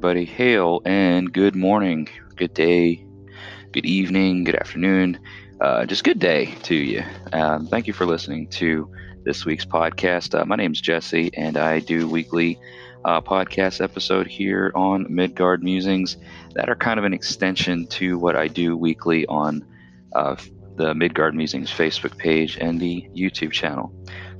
[0.00, 0.24] Everybody.
[0.24, 3.06] Hail and good morning, good day,
[3.70, 5.20] good evening, good afternoon,
[5.60, 7.04] uh, just good day to you.
[7.34, 8.90] Um, thank you for listening to
[9.24, 10.40] this week's podcast.
[10.40, 12.58] Uh, my name is Jesse, and I do weekly
[13.04, 16.16] uh, podcast episode here on Midgard Musings
[16.54, 19.62] that are kind of an extension to what I do weekly on
[20.14, 20.34] uh,
[20.76, 23.92] the Midgard Musings Facebook page and the YouTube channel.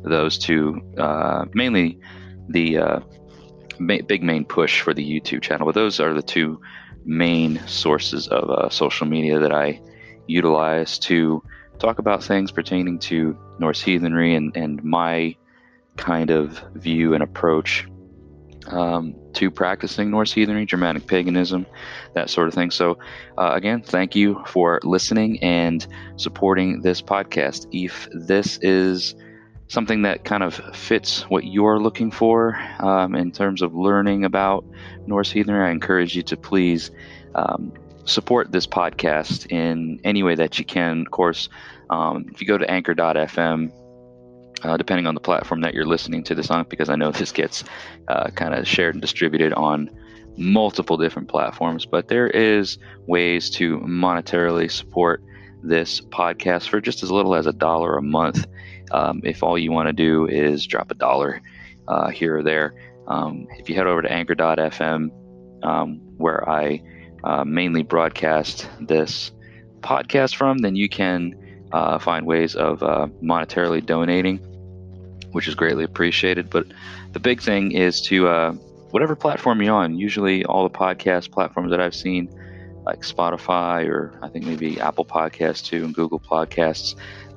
[0.03, 2.01] Those two, uh, mainly
[2.49, 3.01] the uh,
[3.81, 6.61] ma- big main push for the YouTube channel, but those are the two
[7.05, 9.81] main sources of uh, social media that I
[10.27, 11.43] utilize to
[11.79, 15.35] talk about things pertaining to Norse heathenry and, and my
[15.97, 17.87] kind of view and approach
[18.67, 21.67] um, to practicing Norse heathenry, Germanic paganism,
[22.15, 22.71] that sort of thing.
[22.71, 22.99] So,
[23.39, 27.67] uh, again, thank you for listening and supporting this podcast.
[27.73, 29.15] If this is
[29.71, 34.65] something that kind of fits what you're looking for um, in terms of learning about
[35.07, 36.91] Norse heathenry, I encourage you to please
[37.37, 37.73] um,
[38.05, 41.03] support this podcast in any way that you can.
[41.03, 41.49] Of course,
[41.89, 43.71] um, if you go to anchor.fm,
[44.65, 47.31] uh, depending on the platform that you're listening to this on, because I know this
[47.31, 47.63] gets
[48.09, 49.89] uh, kind of shared and distributed on
[50.37, 55.23] multiple different platforms, but there is ways to monetarily support
[55.63, 58.47] this podcast for just as little as a dollar a month.
[58.91, 61.41] Um, if all you want to do is drop a dollar
[61.89, 62.75] uh, here or there,
[63.07, 65.11] um, if you head over to anchor.fm,
[65.65, 66.83] um, where I
[67.25, 69.33] uh, mainly broadcast this
[69.81, 71.35] podcast from, then you can
[71.73, 74.39] uh, find ways of uh, monetarily donating,
[75.33, 76.51] which is greatly appreciated.
[76.51, 76.67] But
[77.13, 78.53] the big thing is to uh,
[78.91, 82.31] whatever platform you're on, usually all the podcast platforms that I've seen,
[82.85, 86.95] like Spotify or I think maybe Apple Podcasts too and Google Podcasts,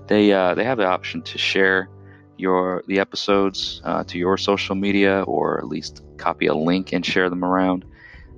[0.08, 1.90] they uh, they have the option to share
[2.38, 7.06] your the episodes uh, to your social media or at least copy a link and
[7.06, 7.86] share them around.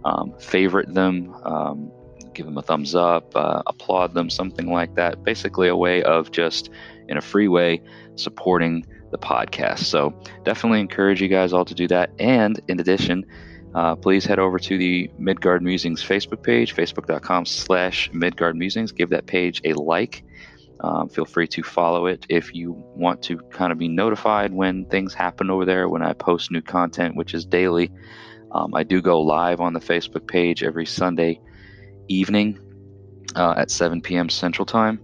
[0.03, 1.92] Um, favorite them, um,
[2.34, 5.24] give them a thumbs up, uh, applaud them, something like that.
[5.24, 6.70] Basically, a way of just
[7.08, 7.82] in a free way
[8.16, 9.80] supporting the podcast.
[9.80, 12.12] So definitely encourage you guys all to do that.
[12.20, 13.26] And in addition,
[13.74, 18.92] uh, please head over to the Midgard Musings Facebook page, facebook.com slash Midgard Musings.
[18.92, 20.24] Give that page a like.
[20.81, 24.86] Um, feel free to follow it if you want to kind of be notified when
[24.86, 27.91] things happen over there, when I post new content, which is daily.
[28.52, 31.41] Um, I do go live on the Facebook page every Sunday
[32.08, 32.59] evening
[33.35, 34.30] uh, at 7 p.m.
[34.30, 35.00] Central Time.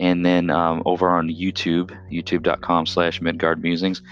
[0.00, 4.02] And then um, over on YouTube, youtube.com slash Midgard Musings,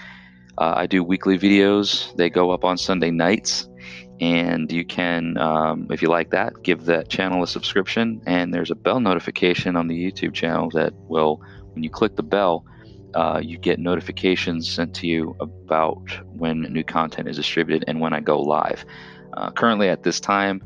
[0.57, 2.15] uh, I do weekly videos.
[2.17, 3.69] They go up on Sunday nights.
[4.19, 8.21] And you can, um, if you like that, give that channel a subscription.
[8.25, 11.39] And there's a bell notification on the YouTube channel that will,
[11.73, 12.63] when you click the bell,
[13.13, 16.01] uh, you get notifications sent to you about
[16.31, 18.85] when new content is distributed and when I go live.
[19.35, 20.61] Uh, currently, at this time,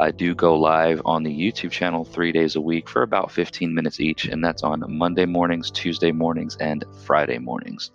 [0.00, 3.74] I do go live on the YouTube channel three days a week for about 15
[3.74, 7.90] minutes each, and that's on Monday mornings, Tuesday mornings, and Friday mornings.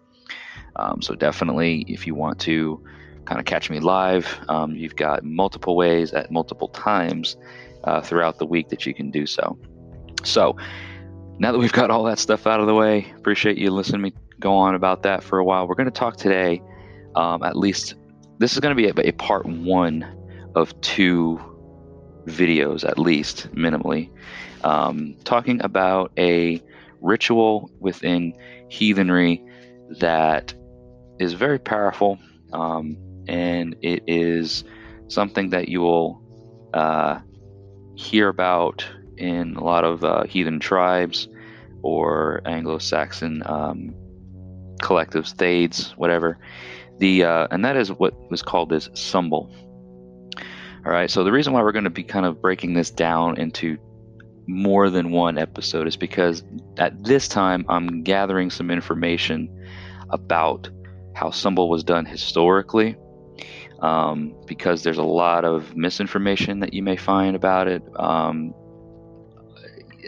[0.75, 2.81] Um, so, definitely, if you want to
[3.27, 7.35] kind of catch me live, um, you've got multiple ways at multiple times
[7.83, 9.57] uh, throughout the week that you can do so.
[10.23, 10.55] So,
[11.39, 14.13] now that we've got all that stuff out of the way, appreciate you listening me
[14.39, 15.67] go on about that for a while.
[15.67, 16.61] We're going to talk today,
[17.15, 17.95] um, at least,
[18.39, 20.05] this is going to be a, a part one
[20.55, 21.39] of two
[22.25, 24.09] videos, at least minimally,
[24.63, 26.61] um, talking about a
[27.01, 28.33] ritual within
[28.69, 29.44] heathenry
[29.99, 30.53] that
[31.19, 32.19] is very powerful,
[32.53, 34.63] um, and it is
[35.07, 36.21] something that you will
[36.73, 37.19] uh,
[37.95, 38.85] hear about
[39.17, 41.27] in a lot of uh, heathen tribes
[41.81, 43.95] or Anglo-Saxon um,
[44.81, 46.38] collectives, thedes, whatever.
[47.00, 49.51] The uh, and that is what was called as sumbel.
[50.85, 51.09] All right.
[51.12, 53.77] So the reason why we're going to be kind of breaking this down into
[54.47, 56.44] more than one episode is because
[56.77, 59.50] at this time I'm gathering some information
[60.09, 60.69] about
[61.13, 62.95] how sumbel was done historically.
[63.79, 67.83] Um, because there's a lot of misinformation that you may find about it.
[67.95, 68.53] Um,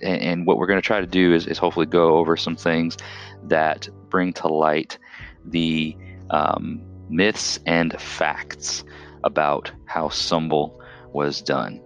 [0.02, 2.98] and, what we're going to try to do is, is, hopefully go over some things
[3.44, 4.98] that bring to light
[5.46, 5.96] the
[6.30, 8.84] um, myths and facts
[9.24, 10.80] about how Sumbel
[11.12, 11.82] was done.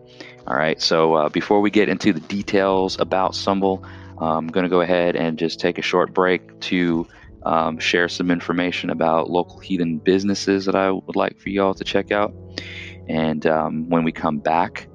[0.46, 3.84] All right, so uh, before we get into the details about Sumbel,
[4.20, 7.08] I'm going to go ahead and just take a short break to
[7.46, 11.84] um, share some information about local heathen businesses that I would like for y'all to
[11.84, 12.34] check out.
[13.08, 14.88] And um, when we come back,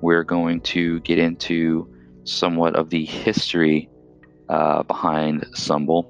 [0.00, 1.88] we're going to get into
[2.24, 3.90] somewhat of the history
[4.48, 6.04] uh, behind Sumbel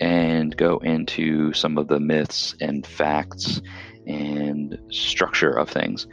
[0.00, 3.62] and go into some of the myths and facts
[4.06, 6.06] and structure of things.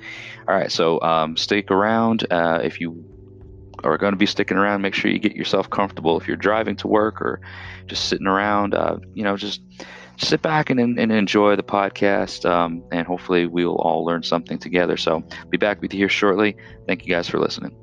[0.47, 2.25] All right, so um, stick around.
[2.31, 3.03] Uh, if you
[3.83, 6.19] are going to be sticking around, make sure you get yourself comfortable.
[6.19, 7.41] If you're driving to work or
[7.87, 9.61] just sitting around, uh, you know, just
[10.17, 12.49] sit back and, and enjoy the podcast.
[12.49, 14.97] Um, and hopefully, we will all learn something together.
[14.97, 16.55] So, be back with you here shortly.
[16.87, 17.77] Thank you guys for listening.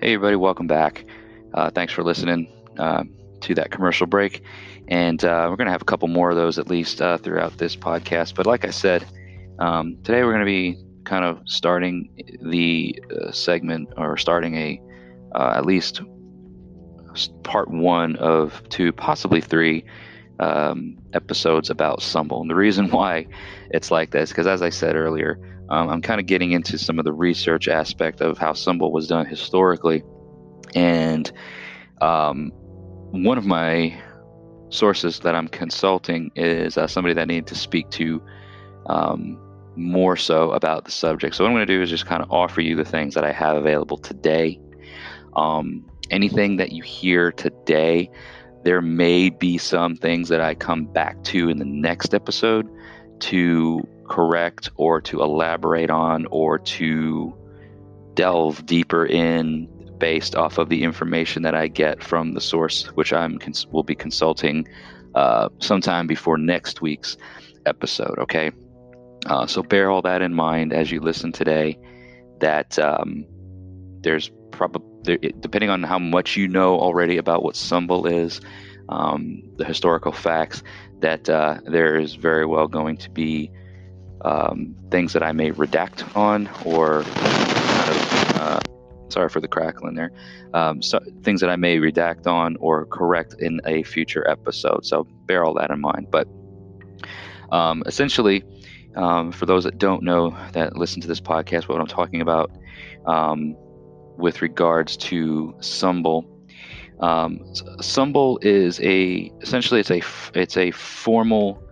[0.00, 1.04] Hey, everybody, welcome back.
[1.52, 3.04] Uh, thanks for listening uh,
[3.42, 4.42] to that commercial break.
[4.88, 7.58] And uh, we're going to have a couple more of those at least uh, throughout
[7.58, 8.34] this podcast.
[8.34, 9.04] But like I said,
[9.58, 12.10] um, today we're going to be kind of starting
[12.42, 14.80] the uh, segment or starting a
[15.34, 16.02] uh, at least
[17.42, 19.84] part one of two, possibly three
[20.38, 22.40] um, episodes about Sumbel.
[22.40, 23.26] And the reason why
[23.70, 25.38] it's like this, because as I said earlier,
[25.68, 29.06] um, I'm kind of getting into some of the research aspect of how Sumbel was
[29.06, 30.02] done historically.
[30.74, 31.30] And
[32.00, 32.52] um,
[33.10, 34.00] one of my
[34.68, 38.22] sources that I'm consulting is uh, somebody that I need to speak to
[38.86, 39.38] um,
[39.76, 41.34] more so about the subject.
[41.34, 43.24] So, what I'm going to do is just kind of offer you the things that
[43.24, 44.60] I have available today.
[45.36, 48.10] Um, anything that you hear today,
[48.64, 52.68] there may be some things that I come back to in the next episode
[53.20, 57.34] to correct or to elaborate on or to
[58.14, 59.68] delve deeper in
[60.00, 63.84] based off of the information that I get from the source, which I'm cons- will
[63.84, 64.66] be consulting
[65.14, 67.16] uh, sometime before next week's
[67.66, 68.18] episode.
[68.18, 68.50] Okay,
[69.26, 71.78] uh, so bear all that in mind as you listen today.
[72.40, 73.26] That um,
[74.00, 74.90] there's probably
[75.40, 78.40] depending on how much you know already about what Sumbel is,
[78.88, 80.62] um, the historical facts,
[81.00, 83.50] that uh, there is very well going to be
[84.22, 88.60] um, things that I may redact on or uh,
[89.10, 90.12] sorry for the crackling there,
[90.54, 94.84] um, so things that I may redact on or correct in a future episode.
[94.84, 96.08] So bear all that in mind.
[96.10, 96.28] But
[97.52, 98.44] um, essentially,
[98.96, 102.50] um, for those that don't know that listen to this podcast, what I'm talking about
[103.06, 103.56] um,
[104.16, 106.24] with regards to Sumbel.
[107.00, 107.40] Um,
[107.80, 110.02] Sumbel is a essentially it's a
[110.34, 111.62] it's a formal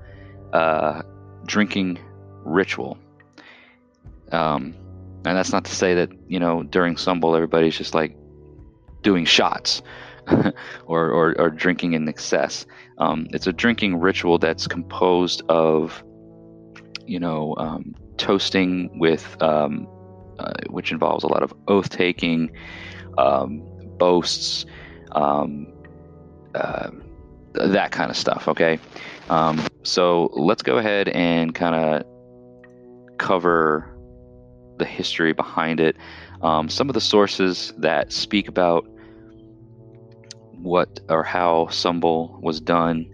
[0.53, 1.03] uh,
[1.45, 1.99] drinking
[2.45, 2.99] ritual.
[4.33, 4.75] Um,
[5.29, 8.17] and that's not to say that you know during Sumbel everybody's just like
[9.03, 9.83] doing shots
[10.87, 12.67] or, or, or drinking in excess.
[12.99, 16.03] Um, it's a drinking ritual that's composed of
[17.07, 19.87] you know um, toasting with um,
[20.39, 22.51] uh, which involves a lot of oath taking,
[23.17, 23.63] um,
[23.99, 24.67] boasts,
[25.13, 25.67] um,
[26.55, 26.91] uh,
[27.55, 28.47] that kind of stuff.
[28.49, 28.79] Okay,
[29.31, 33.98] um, so let's go ahead and kind of cover
[34.79, 35.97] the history behind it.
[36.43, 38.89] Um, some of the sources that speak about
[40.53, 43.07] what or how Sumbel was done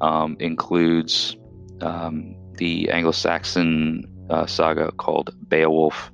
[0.00, 1.36] um, includes
[1.80, 6.10] um, the Anglo-Saxon uh, saga called Beowulf.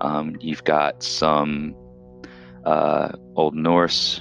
[0.00, 1.74] Um, you've got some
[2.64, 4.20] uh, Old Norse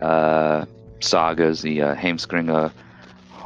[0.00, 0.64] uh,
[1.00, 2.72] sagas, the uh, Heimskringla,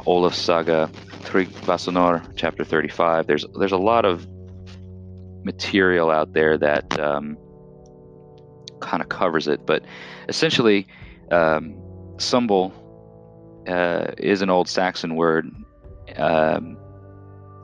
[0.05, 0.89] Olaf saga,
[1.23, 3.27] Tryggvasonar, chapter 35.
[3.27, 4.25] There's there's a lot of
[5.47, 7.37] material out there that um,
[8.79, 9.65] kind of covers it.
[9.65, 9.83] But
[10.29, 10.85] essentially,
[11.31, 11.75] um,
[12.17, 12.71] Sumbel
[13.67, 15.49] uh, is an old Saxon word,
[16.17, 16.77] um,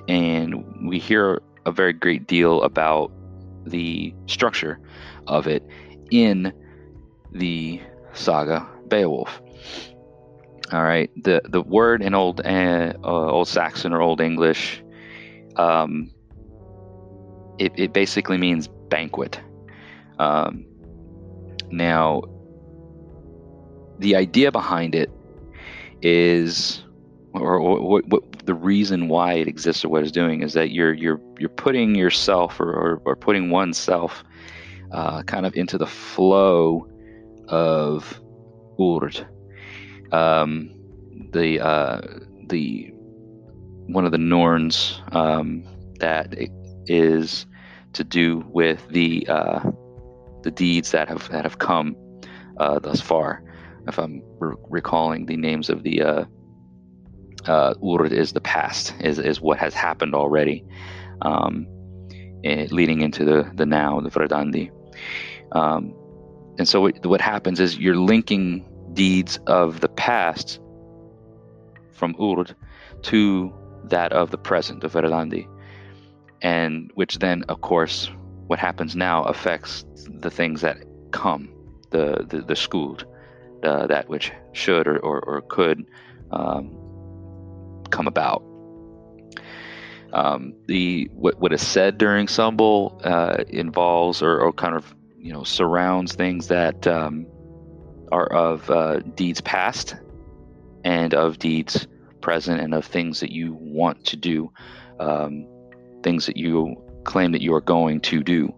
[0.07, 3.11] and we hear a very great deal about
[3.65, 4.79] the structure
[5.27, 5.63] of it
[6.11, 6.51] in
[7.31, 7.81] the
[8.13, 9.41] saga Beowulf.
[10.71, 14.83] All right, the the word in old uh, old Saxon or Old English
[15.55, 16.12] um,
[17.59, 19.39] it, it basically means banquet.
[20.19, 20.65] Um,
[21.71, 22.23] now,
[23.99, 25.09] the idea behind it
[26.01, 26.83] is,
[27.33, 30.93] or, what, what, the reason why it exists or what it's doing is that you're
[30.93, 34.23] you're you're putting yourself or, or, or putting oneself
[34.91, 36.87] uh, kind of into the flow
[37.47, 38.19] of
[38.79, 39.25] urd.
[40.11, 40.71] Um,
[41.31, 42.01] the uh,
[42.47, 42.91] the
[43.87, 45.63] one of the Norns um,
[45.99, 46.35] that
[46.87, 47.45] is
[47.93, 49.71] to do with the uh,
[50.43, 51.95] the deeds that have that have come
[52.57, 53.43] uh, thus far.
[53.87, 56.25] If I'm re- recalling the names of the uh,
[57.45, 60.65] uh, Urd is the past, is is what has happened already,
[61.21, 61.67] um,
[62.43, 64.71] eh, leading into the the now, the Verdandi.
[65.51, 65.93] Um,
[66.57, 70.59] and so what, what happens is you're linking deeds of the past
[71.93, 72.55] from Urd
[73.03, 73.53] to
[73.85, 75.47] that of the present, the Verdandi
[76.43, 78.09] and which then, of course,
[78.47, 80.77] what happens now affects the things that
[81.11, 81.49] come,
[81.89, 83.05] the the, the skuld,
[83.63, 85.85] uh, that which should or, or, or could
[86.31, 86.77] um,
[87.89, 88.43] come about.
[90.11, 95.33] Um, the what, what is said during Sumbul uh, involves or, or, kind of you
[95.33, 97.25] know surrounds things that um,
[98.11, 99.95] are of uh, deeds past
[100.83, 101.87] and of deeds
[102.21, 104.51] present and of things that you want to do,
[104.99, 105.47] um,
[106.03, 108.53] things that you claim that you are going to do,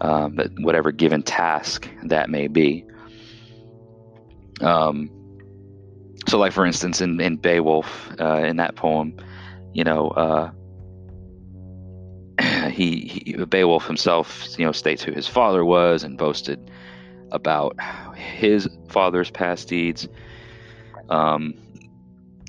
[0.00, 2.84] um, whatever given task that may be.
[4.60, 5.10] Um,
[6.28, 9.16] so, like for instance, in in Beowulf, uh, in that poem,
[9.72, 10.50] you know, uh,
[12.70, 16.70] he, he, Beowulf himself, you know, states who his father was and boasted
[17.32, 17.76] about
[18.16, 20.08] his father's past deeds.
[21.08, 21.54] Um,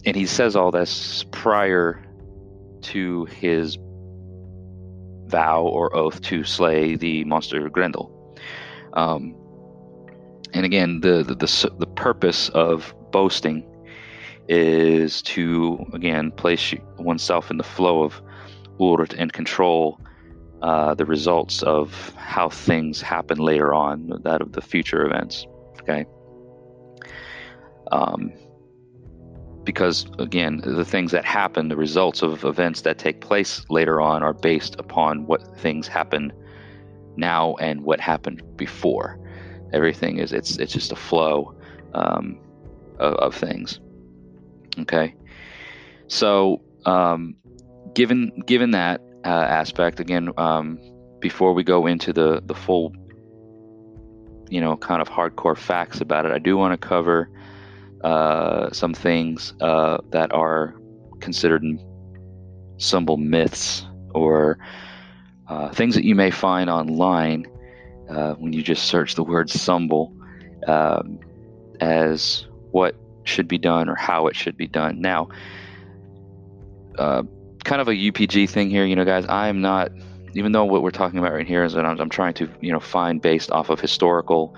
[0.06, 2.04] and he says all this prior
[2.82, 3.78] to his
[5.28, 8.12] vow or oath to slay the monster Grendel.
[8.94, 9.36] Um,
[10.54, 13.64] and again, the, the, the the purpose of boasting
[14.48, 18.22] is to again place oneself in the flow of
[18.80, 20.00] Urd and control
[20.62, 25.46] uh, the results of how things happen later on, that of the future events.
[25.82, 26.06] Okay.
[27.92, 28.32] Um,
[29.68, 34.24] because again, the things that happen, the results of events that take place later on,
[34.24, 36.32] are based upon what things happen
[37.18, 39.20] now and what happened before.
[39.74, 41.54] Everything is it's it's just a flow
[41.94, 42.40] um,
[42.98, 43.82] of, of, things.
[44.80, 45.14] Okay,
[46.08, 47.36] so um,
[47.94, 50.80] given given that uh, aspect again, um,
[51.20, 52.94] before we go into the the full,
[54.50, 57.30] you know, kind of hardcore facts about it, I do want to cover
[58.04, 60.76] uh, some things uh, that are
[61.20, 61.64] considered
[62.78, 64.60] Sumbel myths or
[65.48, 67.48] uh, things that you may find online
[68.10, 70.14] uh, when you just search the word Sumbel
[70.68, 71.20] um,
[71.80, 75.02] as what should be done or how it should be done.
[75.02, 75.30] Now,
[76.98, 77.24] uh,
[77.64, 79.26] kind of a UPG thing here, you know, guys.
[79.28, 79.92] I'm not,
[80.34, 82.72] even though what we're talking about right here is that I'm, I'm trying to, you
[82.72, 84.56] know, find based off of historical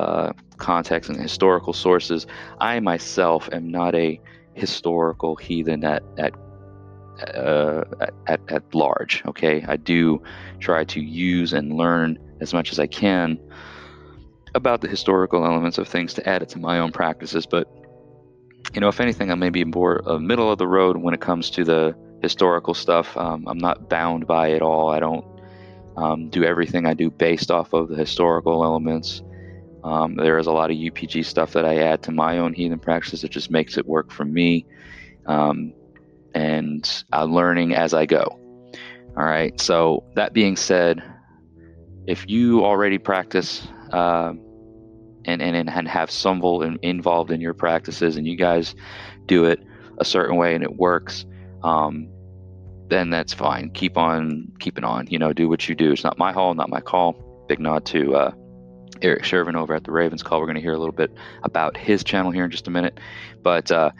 [0.00, 2.26] uh, context and historical sources.
[2.60, 4.20] I myself am not a
[4.54, 6.34] historical heathen at at
[7.34, 7.84] uh,
[8.26, 9.22] at, at large.
[9.26, 10.22] Okay, I do
[10.58, 13.38] try to use and learn as much as I can
[14.54, 17.46] about the historical elements of things to add it to my own practices.
[17.46, 17.68] But
[18.74, 21.20] you know, if anything, I may be more uh, middle of the road when it
[21.20, 23.16] comes to the historical stuff.
[23.16, 24.88] Um, I'm not bound by it all.
[24.88, 25.24] I don't
[25.96, 29.22] um, do everything I do based off of the historical elements.
[29.82, 32.78] Um, there is a lot of UPG stuff that I add to my own healing
[32.78, 33.24] practices.
[33.24, 34.66] It just makes it work for me.
[35.26, 35.72] Um,
[36.34, 38.38] and I'm learning as I go.
[39.16, 39.58] All right.
[39.60, 41.02] So, that being said,
[42.06, 44.32] if you already practice uh,
[45.24, 46.10] and, and, and have
[46.62, 48.74] in, involved in your practices and you guys
[49.26, 49.60] do it
[49.98, 51.26] a certain way and it works,
[51.62, 52.08] um,
[52.88, 53.70] then that's fine.
[53.70, 55.06] Keep on keeping on.
[55.08, 55.92] You know, do what you do.
[55.92, 57.44] It's not my hall, not my call.
[57.48, 58.30] Big nod to uh,
[59.02, 60.40] Eric Shervin over at the Ravens Call.
[60.40, 62.98] We're going to hear a little bit about his channel here in just a minute.
[63.42, 63.90] But uh,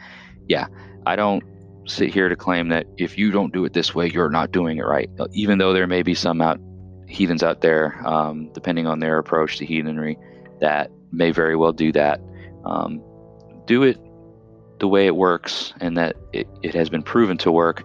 [0.47, 0.67] yeah,
[1.05, 1.43] I don't
[1.85, 4.77] sit here to claim that if you don't do it this way, you're not doing
[4.77, 5.09] it right.
[5.33, 6.59] Even though there may be some out
[7.07, 10.17] heathens out there, um, depending on their approach to heathenry,
[10.59, 12.21] that may very well do that.
[12.63, 13.03] Um,
[13.65, 13.97] do it
[14.79, 17.83] the way it works, and that it, it has been proven to work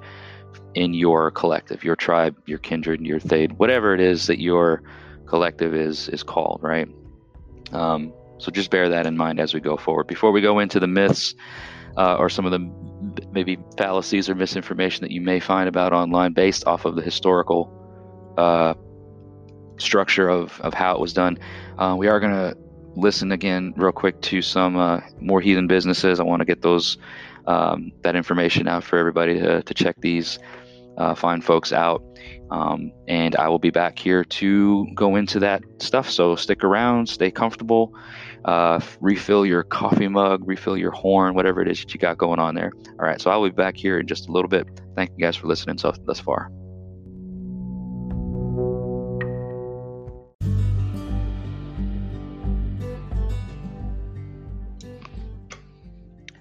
[0.74, 4.82] in your collective, your tribe, your kindred, your thede, whatever it is that your
[5.26, 6.88] collective is is called, right?
[7.72, 10.06] Um, so just bear that in mind as we go forward.
[10.06, 11.34] Before we go into the myths
[11.96, 12.60] uh, or some of the
[13.32, 17.72] maybe fallacies or misinformation that you may find about online based off of the historical
[18.36, 18.74] uh,
[19.78, 21.38] structure of, of how it was done,
[21.78, 22.56] uh, we are going to
[22.94, 26.20] listen again real quick to some uh, more heathen businesses.
[26.20, 26.98] I want to get those
[27.46, 30.38] um, that information out for everybody to, to check these
[30.96, 32.02] uh, fine folks out.
[32.50, 36.08] Um, and I will be back here to go into that stuff.
[36.08, 37.92] So stick around, stay comfortable,
[38.44, 42.38] uh, refill your coffee mug, refill your horn, whatever it is that you got going
[42.38, 42.72] on there.
[43.00, 44.66] All right, so I'll be back here in just a little bit.
[44.94, 46.50] Thank you guys for listening so, thus far.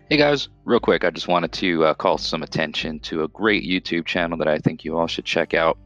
[0.07, 3.63] Hey guys, real quick, I just wanted to uh, call some attention to a great
[3.63, 5.79] YouTube channel that I think you all should check out.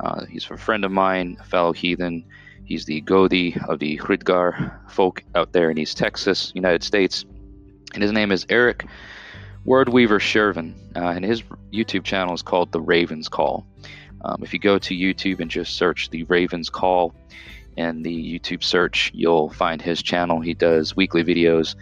[0.00, 2.24] Uh, he's a friend of mine, a fellow heathen.
[2.64, 7.24] He's the Godi of the Hridgar folk out there in East Texas, United States.
[7.94, 8.86] And his name is Eric
[9.64, 10.74] Wordweaver Shervin.
[10.96, 13.64] Uh, and his YouTube channel is called The Ravens Call.
[14.24, 17.14] Um, if you go to YouTube and just search The Ravens Call,
[17.76, 20.40] in the YouTube search, you'll find his channel.
[20.40, 21.76] He does weekly videos,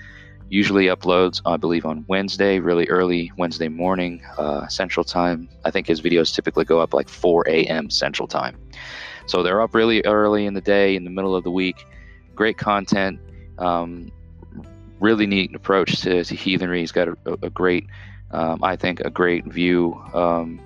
[0.50, 5.48] usually uploads, I believe, on Wednesday, really early Wednesday morning, uh, Central Time.
[5.64, 7.90] I think his videos typically go up like 4 a.m.
[7.90, 8.56] Central Time.
[9.26, 11.86] So they're up really early in the day, in the middle of the week.
[12.34, 13.20] Great content.
[13.58, 14.10] Um,
[15.00, 16.80] really neat approach to, to heathenry.
[16.80, 17.86] He's got a, a great,
[18.30, 20.60] um, I think, a great view um,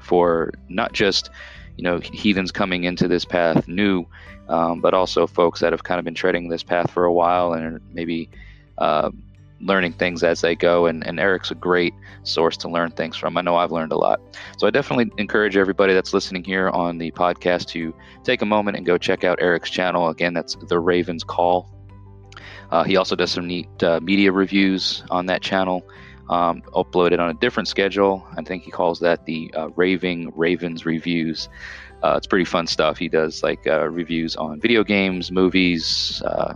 [0.00, 1.30] for not just
[1.76, 4.06] you know heathens coming into this path new,
[4.48, 7.52] um, but also folks that have kind of been treading this path for a while
[7.52, 8.30] and maybe
[8.78, 9.10] uh,
[9.60, 10.86] learning things as they go.
[10.86, 13.36] And, and Eric's a great source to learn things from.
[13.36, 14.20] I know I've learned a lot.
[14.58, 18.76] So I definitely encourage everybody that's listening here on the podcast to take a moment
[18.76, 20.08] and go check out Eric's channel.
[20.08, 21.72] Again, that's The Raven's Call.
[22.70, 25.88] Uh, he also does some neat uh, media reviews on that channel,
[26.28, 28.26] um, uploaded on a different schedule.
[28.36, 31.48] I think he calls that the uh, Raving Ravens Reviews.
[32.02, 32.98] Uh, it's pretty fun stuff.
[32.98, 36.54] He does like uh, reviews on video games, movies, uh,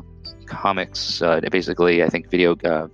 [0.50, 2.88] comics, uh, basically, I think video, uh,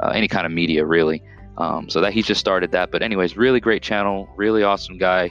[0.00, 1.22] uh, any kind of media, really.
[1.58, 2.90] Um, so that he's just started that.
[2.90, 5.30] But anyways, really great channel, really awesome guy.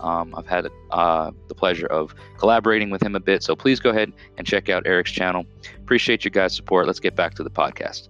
[0.00, 3.42] Um, I've had uh, the pleasure of collaborating with him a bit.
[3.42, 5.46] So please go ahead and check out Eric's channel.
[5.78, 6.86] Appreciate your guys' support.
[6.86, 8.08] Let's get back to the podcast.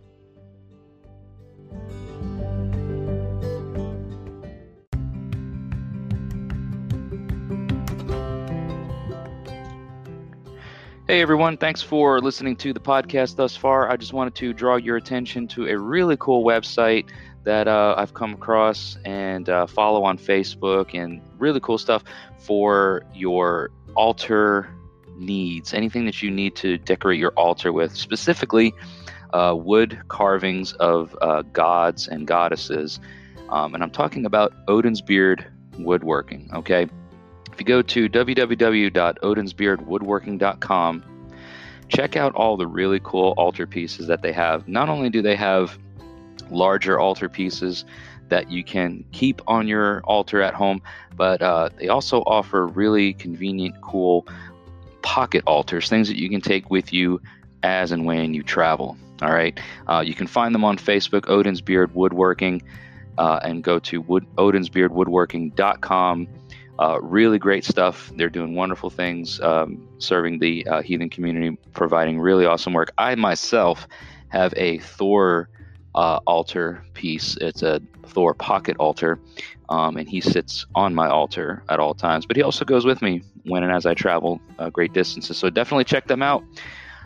[11.09, 13.91] Hey everyone, thanks for listening to the podcast thus far.
[13.91, 17.09] I just wanted to draw your attention to a really cool website
[17.45, 22.05] that uh, I've come across and uh, follow on Facebook and really cool stuff
[22.37, 24.69] for your altar
[25.17, 25.73] needs.
[25.73, 28.75] Anything that you need to decorate your altar with, specifically
[29.33, 33.01] uh, wood carvings of uh, gods and goddesses.
[33.49, 36.87] Um, and I'm talking about Odin's Beard woodworking, okay?
[37.59, 41.05] If you go to www.odinsbeardwoodworking.com,
[41.89, 44.69] check out all the really cool altar pieces that they have.
[44.69, 45.77] Not only do they have
[46.51, 47.85] larger altar pieces
[48.29, 50.81] that you can keep on your altar at home,
[51.17, 54.29] but uh, they also offer really convenient, cool
[55.03, 57.21] pocket altars, things that you can take with you
[57.65, 58.97] as and when you travel.
[59.21, 59.59] All right.
[59.89, 62.63] Uh, you can find them on Facebook, Odin's Beard Woodworking,
[63.19, 66.29] uh, and go to wood, odinsbeardwoodworking.com
[66.79, 68.11] uh, really great stuff.
[68.15, 72.93] They're doing wonderful things, um, serving the uh, heathen community, providing really awesome work.
[72.97, 73.89] I myself
[74.29, 75.49] have a Thor
[75.95, 77.37] uh, altar piece.
[77.41, 79.21] It's a Thor pocket altar,
[79.69, 82.27] um, and he sits on my altar at all times.
[82.27, 85.37] But he also goes with me when and as I travel uh, great distances.
[85.37, 86.45] So definitely check them out.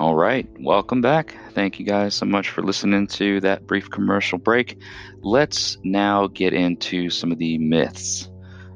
[0.00, 1.36] All right, welcome back.
[1.50, 4.78] Thank you guys so much for listening to that brief commercial break.
[5.20, 8.30] Let's now get into some of the myths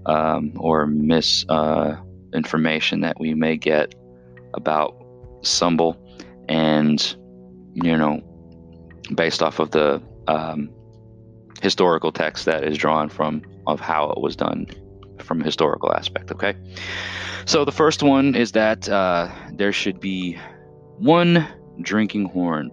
[0.05, 3.95] um, or misinformation uh, that we may get
[4.53, 5.03] about
[5.41, 5.97] Sumbel
[6.49, 7.17] and
[7.75, 8.23] you know,
[9.15, 10.71] based off of the um,
[11.63, 14.67] historical text that is drawn from of how it was done
[15.19, 16.31] from a historical aspect.
[16.33, 16.55] Okay,
[17.45, 20.39] so the first one is that uh, there should be
[20.99, 21.47] one
[21.81, 22.71] drinking horn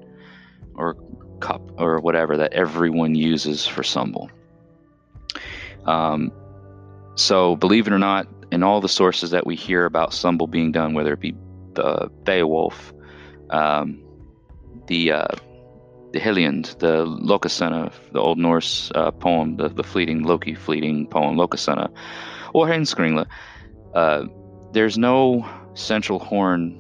[0.76, 0.96] or
[1.40, 4.30] cup or whatever that everyone uses for Sumbel.
[5.86, 6.32] Um,
[7.16, 10.72] so believe it or not, in all the sources that we hear about Sumbel being
[10.72, 11.36] done, whether it be
[11.74, 12.94] the Beowulf,
[13.50, 14.04] um,
[14.92, 15.36] the uh,
[16.12, 21.38] the Heliand, the Lokasenna, the Old Norse uh, poem, the, the flyting Loki flyting poem
[21.38, 21.90] Lokasenna,
[22.54, 23.26] or Heimskringla,
[23.96, 24.26] uh,
[24.74, 26.78] there's no central horn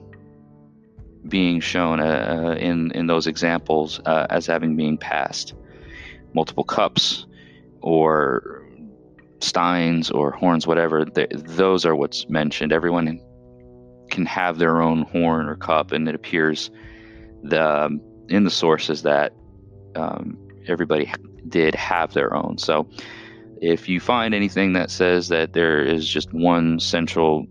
[1.25, 5.53] being shown uh, in in those examples uh, as having being passed.
[6.33, 7.25] Multiple cups
[7.81, 8.65] or
[9.39, 12.73] steins or horns, whatever, those are what's mentioned.
[12.73, 13.21] Everyone
[14.09, 16.69] can have their own horn or cup, and it appears
[17.43, 19.33] the um, in the sources that
[19.95, 21.11] um, everybody
[21.47, 22.57] did have their own.
[22.57, 22.87] So
[23.61, 27.45] if you find anything that says that there is just one central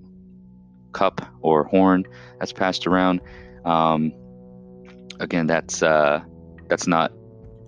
[0.92, 2.05] cup or horn
[2.38, 3.20] that's passed around,
[3.64, 4.12] um,
[5.20, 6.20] again, that's uh,
[6.68, 7.12] that's not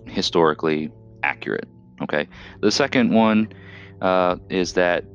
[0.07, 0.91] historically
[1.23, 1.67] accurate.
[2.01, 2.27] Okay.
[2.61, 3.51] The second one
[4.01, 5.05] uh, is that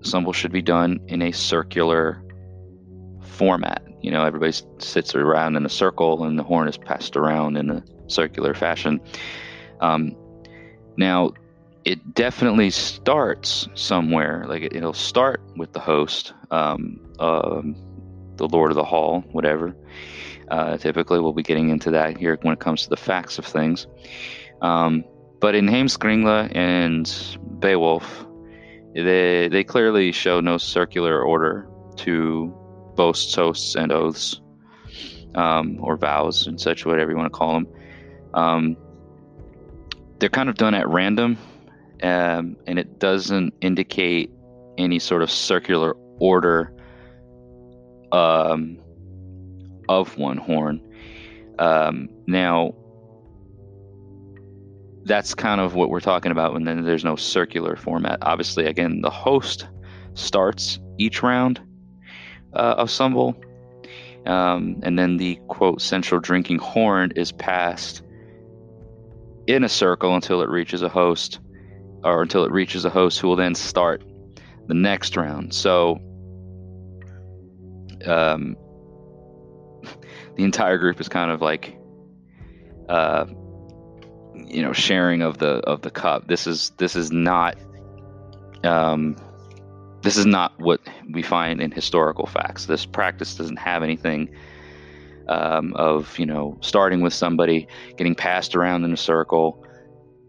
[0.00, 2.22] Sumbel should be done in a circular
[3.22, 3.82] format.
[4.06, 7.70] You know, everybody sits around in a circle and the horn is passed around in
[7.70, 9.00] a circular fashion.
[9.80, 10.14] Um,
[10.96, 11.32] now,
[11.84, 14.44] it definitely starts somewhere.
[14.46, 17.74] Like it, will start with the host, um, um,
[18.36, 19.74] the Lord of the Hall, whatever.
[20.52, 23.44] Uh, typically, we'll be getting into that here when it comes to the facts of
[23.44, 23.88] things.
[24.62, 25.02] Um,
[25.40, 27.12] but in Heimskringla and
[27.58, 28.24] Beowulf,
[28.94, 32.54] they they clearly show no circular order to
[32.96, 34.40] boasts, toasts, and oaths,
[35.34, 37.68] um, or vows, and such, whatever you want to call them.
[38.34, 38.76] Um,
[40.18, 41.38] they're kind of done at random,
[42.02, 44.30] um, and it doesn't indicate
[44.78, 46.72] any sort of circular order
[48.12, 48.78] um,
[49.88, 50.80] of one horn.
[51.58, 52.74] Um, now,
[55.04, 58.18] that's kind of what we're talking about when there's no circular format.
[58.22, 59.68] Obviously, again, the host
[60.14, 61.60] starts each round
[62.56, 63.34] uh, of Sumbel,
[64.26, 68.02] um, and then the quote central drinking horn is passed
[69.46, 71.38] in a circle until it reaches a host,
[72.02, 74.02] or until it reaches a host who will then start
[74.66, 75.54] the next round.
[75.54, 76.00] So,
[78.04, 78.56] um,
[80.34, 81.78] the entire group is kind of like,
[82.88, 83.26] uh,
[84.34, 86.26] you know, sharing of the of the cup.
[86.26, 87.56] This is this is not,
[88.64, 89.16] um,
[90.06, 92.66] this is not what we find in historical facts.
[92.66, 94.32] This practice doesn't have anything
[95.28, 97.66] um, of you know starting with somebody,
[97.96, 99.66] getting passed around in a circle,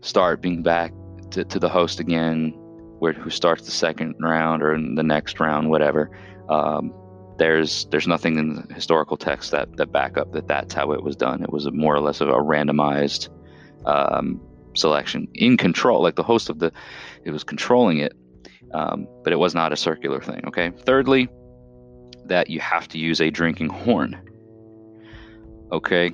[0.02, 0.92] start being back
[1.30, 2.54] to, to the host again,
[2.98, 6.10] where who starts the second round or in the next round, whatever.
[6.50, 6.92] Um,
[7.38, 11.04] there's there's nothing in the historical text that that back up that that's how it
[11.04, 11.44] was done.
[11.44, 13.30] It was more or less of a randomized
[13.86, 14.42] um,
[14.74, 16.72] selection in control, like the host of the
[17.26, 18.14] it was controlling it,
[18.74, 20.42] um, but it was not a circular thing.
[20.48, 20.72] Okay.
[20.86, 21.30] Thirdly,
[22.26, 24.20] that you have to use a drinking horn.
[25.72, 26.12] Okay.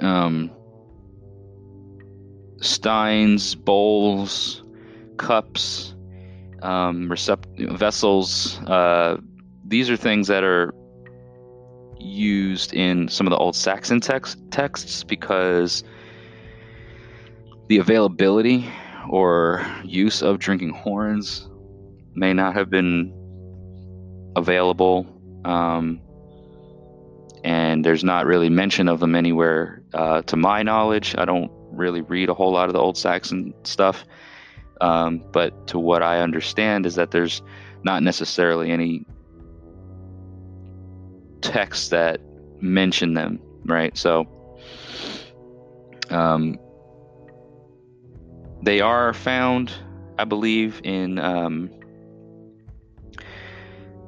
[0.00, 0.50] Um,
[2.60, 4.62] steins, bowls,
[5.16, 5.94] cups,
[6.62, 8.60] um, recept- vessels.
[8.66, 9.18] Uh,
[9.66, 10.72] these are things that are
[11.98, 15.82] used in some of the old Saxon text- texts because
[17.68, 18.68] the availability
[19.10, 21.48] or use of drinking horns
[22.18, 23.12] may not have been
[24.36, 25.06] available.
[25.44, 26.00] Um,
[27.44, 31.14] and there's not really mention of them anywhere uh, to my knowledge.
[31.16, 34.04] I don't really read a whole lot of the old Saxon stuff.
[34.80, 37.42] Um, but to what I understand is that there's
[37.84, 39.06] not necessarily any
[41.40, 42.20] texts that
[42.60, 43.96] mention them, right?
[43.96, 44.26] So
[46.10, 46.58] um,
[48.62, 49.72] they are found,
[50.18, 51.70] I believe, in um,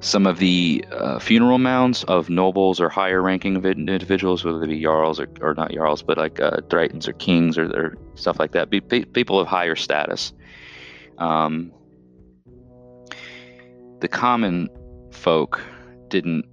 [0.00, 4.82] some of the uh, funeral mounds of nobles or higher ranking individuals, whether they be
[4.82, 8.70] jarls or, or not jarls, but like uh, or kings or, or stuff like that,
[8.70, 10.32] be, be, people of higher status.
[11.18, 11.70] Um,
[14.00, 14.68] the common
[15.12, 15.60] folk
[16.08, 16.46] didn't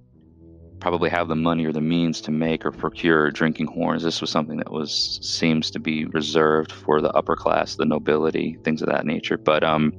[0.80, 4.02] probably have the money or the means to make or procure drinking horns.
[4.02, 8.58] This was something that was seems to be reserved for the upper class, the nobility,
[8.62, 9.38] things of that nature.
[9.38, 9.92] But um,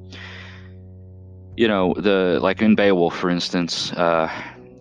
[1.59, 4.31] you know, the like in Beowulf, for instance, uh,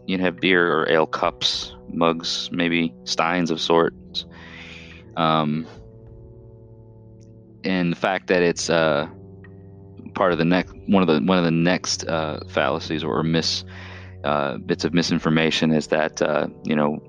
[0.07, 4.27] you'd have beer or ale cups, mugs, maybe steins of sorts.
[5.17, 5.67] Um,
[7.65, 9.09] and the fact that it's uh,
[10.15, 13.65] part of the next one of the one of the next uh, fallacies or mis
[14.23, 17.03] uh, bits of misinformation is that uh, you know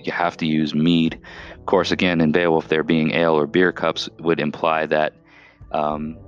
[0.00, 1.20] you have to use mead.
[1.54, 5.12] Of course, again in Beowulf, there being ale or beer cups would imply that
[5.70, 6.18] um,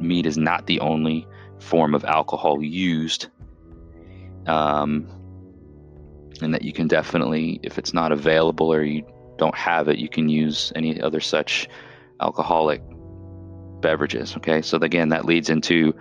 [0.00, 1.24] mead is not the only
[1.60, 3.28] form of alcohol used.
[4.46, 5.08] Um,
[6.40, 9.04] and that you can definitely, if it's not available or you
[9.36, 11.68] don't have it, you can use any other such
[12.20, 12.82] alcoholic
[13.80, 14.36] beverages.
[14.36, 15.94] Okay, so again, that leads into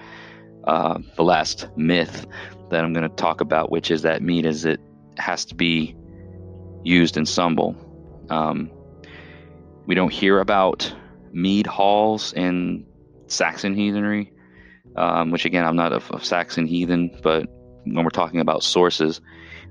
[0.66, 2.26] uh, the last myth
[2.70, 4.80] that I'm going to talk about, which is that mead is it
[5.18, 5.96] has to be
[6.84, 7.76] used in Sumbel.
[8.32, 8.72] Um,
[9.86, 10.94] we don't hear about
[11.32, 12.86] mead halls in
[13.28, 14.32] Saxon heathenry
[14.98, 17.46] um, which again, I'm not a, a, Saxon heathen, but
[17.86, 19.22] when we're talking about sources,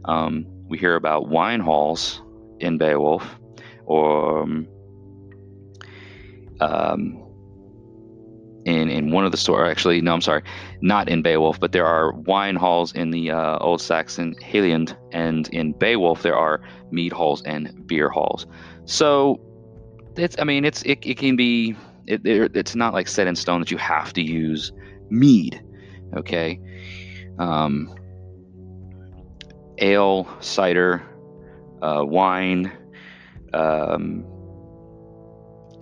[0.05, 2.23] um, we hear about wine halls
[2.61, 3.39] in Beowulf,
[3.85, 4.69] or um,
[6.61, 7.23] um,
[8.65, 9.67] in in one of the store.
[9.67, 10.43] Actually, no, I'm sorry,
[10.81, 15.49] not in Beowulf, but there are wine halls in the uh, Old Saxon Heliand, and
[15.49, 18.47] in Beowulf there are mead halls and beer halls.
[18.85, 19.41] So
[20.17, 21.77] it's, I mean, it's it, it can be.
[22.07, 24.71] It, it's not like set in stone that you have to use
[25.11, 25.63] mead.
[26.17, 26.61] Okay.
[27.39, 27.95] Um,
[29.79, 31.03] ale, cider,
[31.83, 32.73] uh, wine,
[33.53, 34.25] um,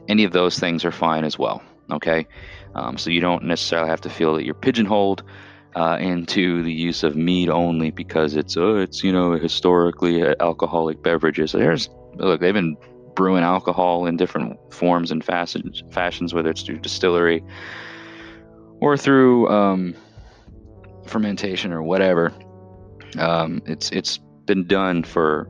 [0.09, 1.63] any of those things are fine as well.
[1.91, 2.27] Okay,
[2.75, 5.23] um, so you don't necessarily have to feel that you're pigeonholed
[5.77, 11.03] uh, into the use of mead only because it's oh, it's you know historically alcoholic
[11.03, 11.53] beverages.
[11.53, 12.77] There's look, they've been
[13.15, 17.45] brewing alcohol in different forms and fashions, fashions whether it's through distillery
[18.85, 19.95] or through um,
[21.07, 22.35] fermentation or whatever.
[23.17, 25.49] Um, it's it's been done for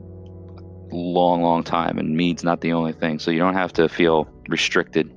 [0.89, 3.19] a long, long time, and mead's not the only thing.
[3.19, 5.13] So you don't have to feel restricted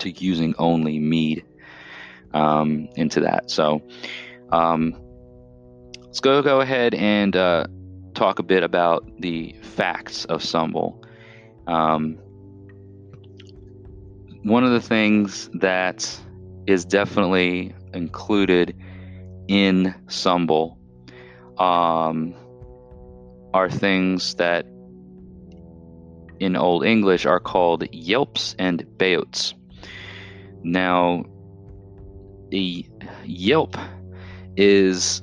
[0.00, 1.42] to using only mead
[2.34, 3.50] um, into that.
[3.50, 3.80] So
[4.50, 4.94] um,
[6.02, 7.66] let's go go ahead and uh,
[8.12, 11.02] talk a bit about the facts of Sumbel.
[11.66, 12.18] Um,
[14.42, 16.20] one of the things that
[16.66, 18.76] is definitely included
[19.48, 20.76] in Sumbel
[21.58, 22.34] um,
[23.52, 24.66] are things that
[26.40, 29.54] in Old English are called yelps and beots.
[30.64, 31.24] Now,
[32.52, 32.88] a
[33.24, 33.76] yelp
[34.56, 35.22] is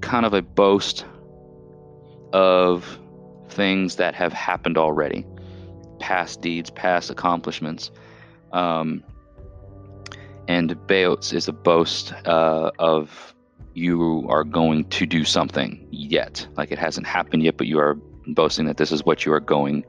[0.00, 1.04] kind of a boast
[2.32, 2.98] of
[3.48, 5.26] things that have happened already,
[5.98, 7.90] past deeds, past accomplishments.
[8.52, 9.02] Um,
[10.48, 13.34] and Beots is a boast uh, of
[13.74, 16.46] you are going to do something yet.
[16.56, 17.94] Like it hasn't happened yet, but you are
[18.28, 19.84] boasting that this is what you are going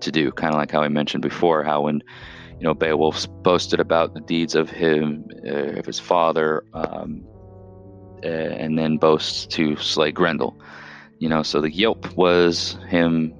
[0.00, 0.32] to do.
[0.32, 2.02] Kind of like how I mentioned before, how when
[2.58, 7.24] you know Beowulf boasted about the deeds of him, uh, of his father, um,
[8.24, 10.60] uh, and then boasts to slay Grendel.
[11.18, 13.34] You know, so the Yelp was him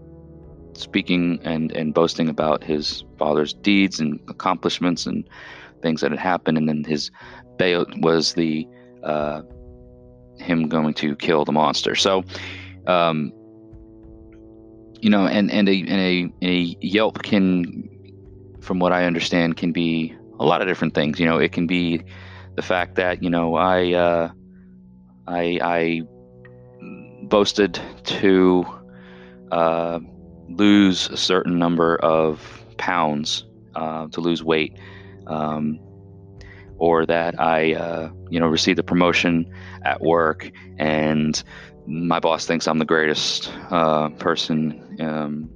[0.74, 5.28] speaking and and boasting about his father's deeds and accomplishments and
[5.82, 7.10] things that had happened, and then his
[7.58, 8.66] bail was the
[9.02, 9.42] uh,
[10.38, 11.94] him going to kill the monster.
[11.94, 12.24] So,
[12.86, 13.32] um,
[15.00, 17.88] you know, and and a and a, a Yelp can,
[18.60, 21.18] from what I understand, can be a lot of different things.
[21.20, 22.02] You know, it can be
[22.56, 24.30] the fact that you know I uh,
[25.26, 26.02] I, I
[27.22, 28.64] boasted to
[29.52, 30.00] uh,
[30.48, 34.76] lose a certain number of pounds uh, to lose weight.
[35.26, 35.78] Um,
[36.78, 39.52] or that I, uh, you know, received a promotion
[39.84, 41.42] at work and
[41.86, 45.50] my boss thinks I'm the greatest uh, person um,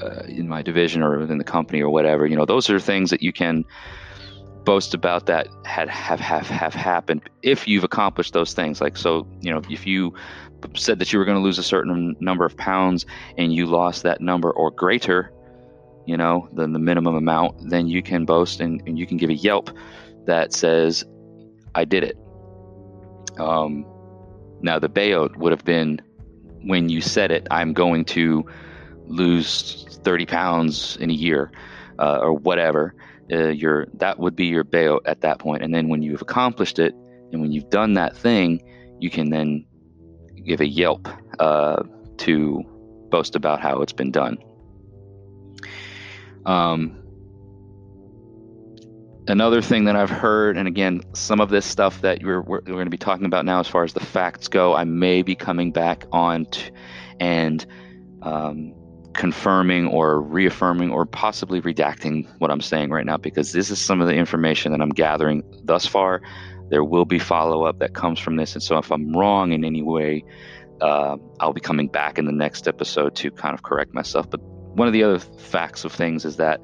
[0.00, 2.26] uh, in my division or within the company or whatever.
[2.26, 3.64] You know, those are things that you can
[4.64, 8.80] boast about that had have have have happened if you've accomplished those things.
[8.80, 10.14] Like so, you know, if you
[10.76, 14.02] said that you were going to lose a certain number of pounds and you lost
[14.02, 15.32] that number or greater,
[16.06, 19.30] you know, than the minimum amount, then you can boast and, and you can give
[19.30, 19.70] a Yelp
[20.26, 21.04] that says,
[21.74, 22.16] I did it.
[23.38, 23.86] Um,
[24.60, 26.00] now, the Beot would have been
[26.62, 28.44] when you said it, I'm going to
[29.06, 31.50] lose 30 pounds in a year
[31.98, 32.94] uh, or whatever.
[33.32, 35.62] Uh, your that would be your Beot at that point.
[35.62, 36.94] And then when you've accomplished it
[37.32, 38.60] and when you've done that thing,
[38.98, 39.64] you can then
[40.44, 41.08] give a Yelp
[41.38, 41.82] uh,
[42.18, 42.62] to
[43.10, 44.38] boast about how it's been done.
[46.46, 47.00] Um,
[49.26, 52.74] another thing that I've heard, and again, some of this stuff that we're, we're, we're
[52.74, 55.34] going to be talking about now, as far as the facts go, I may be
[55.34, 56.70] coming back on t-
[57.18, 57.64] and
[58.22, 58.74] um,
[59.14, 64.00] confirming or reaffirming or possibly redacting what I'm saying right now because this is some
[64.00, 66.22] of the information that I'm gathering thus far.
[66.70, 68.54] There will be follow up that comes from this.
[68.54, 70.24] And so if I'm wrong in any way,
[70.80, 74.30] uh, I'll be coming back in the next episode to kind of correct myself.
[74.30, 74.40] But
[74.74, 76.60] one of the other facts of things is that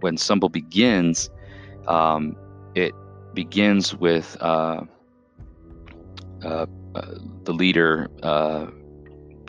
[0.00, 1.30] when Sumbel begins,
[1.86, 2.36] um,
[2.74, 2.92] it
[3.34, 4.82] begins with uh,
[6.44, 7.14] uh, uh,
[7.44, 8.66] the leader uh,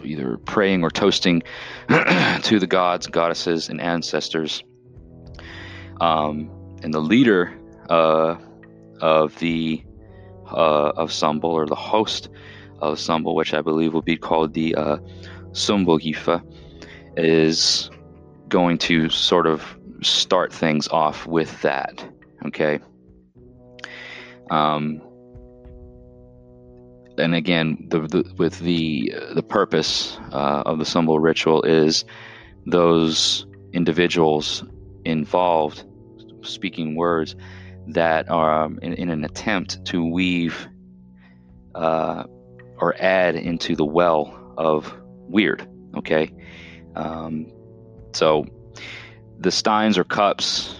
[0.03, 1.41] either praying or toasting
[1.89, 4.63] to the gods, goddesses, and ancestors.
[5.99, 6.49] Um,
[6.83, 7.53] and the leader
[7.89, 8.35] uh,
[9.01, 9.83] of the
[10.47, 12.29] uh, of Sumbel, or the host
[12.79, 14.97] of Sumbel, which I believe will be called the uh,
[15.51, 16.43] Sumbulgifa,
[17.17, 17.89] is
[18.47, 19.63] going to sort of
[20.02, 22.06] start things off with that.
[22.47, 22.80] Okay.
[24.50, 25.02] Um,
[27.17, 32.04] and again, the, the, with the the purpose uh, of the Sumbel ritual is
[32.65, 34.63] those individuals
[35.06, 35.84] involved
[36.41, 37.36] speaking words
[37.88, 40.67] that are um, in, in, an attempt to weave
[41.76, 42.24] uh,
[42.78, 44.93] or add into the well of
[45.30, 45.67] wyrd.
[45.97, 46.34] Okay,
[46.95, 47.51] um,
[48.13, 48.45] so
[49.39, 50.75] the steins or cups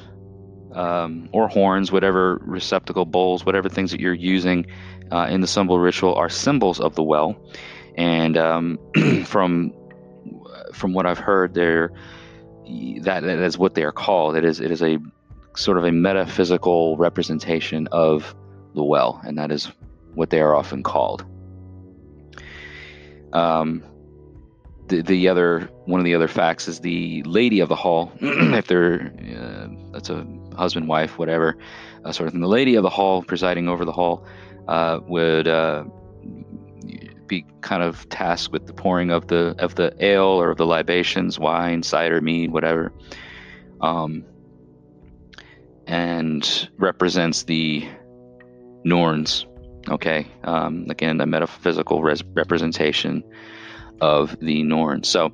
[0.74, 4.68] um, or horns, whatever receptacle bowls, whatever things that you're using
[5.12, 7.36] uh, in the Sumbel ritual are symbols of the well.
[7.96, 8.80] And um,
[9.26, 9.74] from
[10.74, 11.92] from what I've heard, there
[13.02, 14.36] that, that is what they are called.
[14.36, 14.98] It is it is a
[15.56, 18.34] sort of a metaphysical representation of
[18.74, 19.70] the well, and that is
[20.14, 21.26] what they are often called.
[23.34, 23.84] Um,
[24.92, 28.68] the, the other one of the other facts is the lady of the hall, if
[28.68, 31.58] they're uh, that's a husband, wife, whatever
[32.06, 32.42] uh, sort of thing.
[32.42, 34.26] The lady of the hall, presiding over the hall,
[34.68, 35.86] uh, would uh,
[37.26, 40.66] be kind of tasked with the pouring of the of the ale or of the
[40.66, 42.94] libations, wine, cider, mead, whatever,
[43.80, 44.26] um,
[45.88, 47.88] and represents the
[48.84, 49.46] Norns.
[49.90, 53.24] Okay, um, again, a metaphysical res- representation
[54.02, 55.08] of the Norns.
[55.08, 55.34] So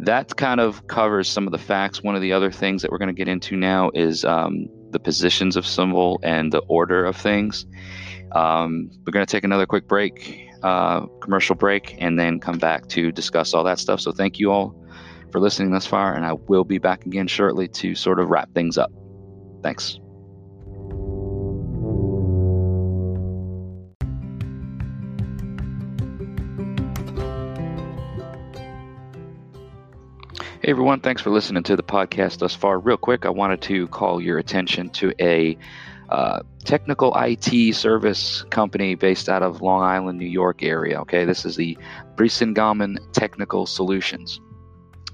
[0.00, 2.02] that kind of covers some of the facts.
[2.02, 5.00] One of the other things that we're going to get into now is um, the
[5.00, 7.66] positions of Sumbel and the order of things.
[8.32, 12.88] Um, we're going to take another quick break, uh, commercial break, and then come back
[12.88, 14.00] to discuss all that stuff.
[14.00, 14.74] So thank you all
[15.32, 18.52] for listening thus far, and I will be back again shortly to sort of wrap
[18.54, 18.92] things up.
[19.62, 19.98] Thanks.
[30.68, 32.78] Hey everyone, thanks for listening to the podcast thus far.
[32.78, 35.56] Real quick, I wanted to call your attention to a
[36.10, 41.00] uh, technical IT service company based out of Long Island, New York area.
[41.00, 41.78] Okay, this is the
[42.16, 44.42] Brisingamen Technical Solutions.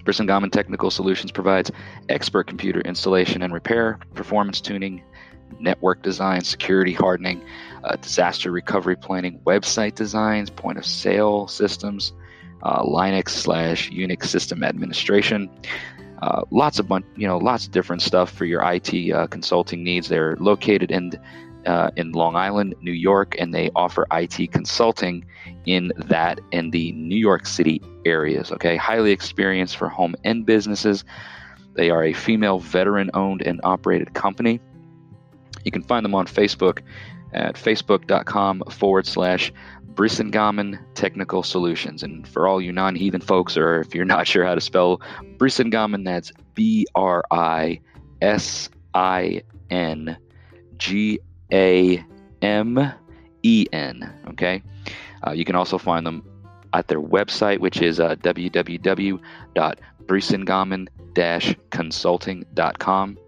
[0.02, 1.70] Brisingamen Technical Solutions provides
[2.08, 5.04] expert computer installation and repair, performance tuning,
[5.60, 7.40] network design, security hardening,
[7.84, 12.12] uh, disaster recovery planning, website designs, point of sale systems
[12.64, 15.50] uh, Linux slash Unix system administration.
[16.22, 19.82] Uh, lots of bunch, you know lots of different stuff for your IT uh, consulting
[19.84, 20.08] needs.
[20.08, 21.12] They're located in
[21.66, 25.24] uh, in Long Island, New York, and they offer IT consulting
[25.66, 28.52] in that and the New York City areas.
[28.52, 31.04] Okay, highly experienced for home and businesses.
[31.74, 34.60] They are a female veteran owned and operated company.
[35.64, 36.80] You can find them on Facebook
[37.32, 39.52] at facebook.com forward slash
[39.94, 42.02] Brisingamen Technical Solutions.
[42.02, 45.00] And for all you non heathen folks, or if you're not sure how to spell
[45.36, 47.80] Brisingamen, that's B R I
[48.20, 50.16] S I N
[50.78, 51.20] G
[51.52, 52.04] A
[52.42, 52.92] M
[53.42, 54.12] E N.
[54.28, 54.62] Okay.
[55.26, 56.22] Uh, you can also find them
[56.72, 60.88] at their website, which is uh, www.brisingamen
[61.70, 63.18] consulting.com.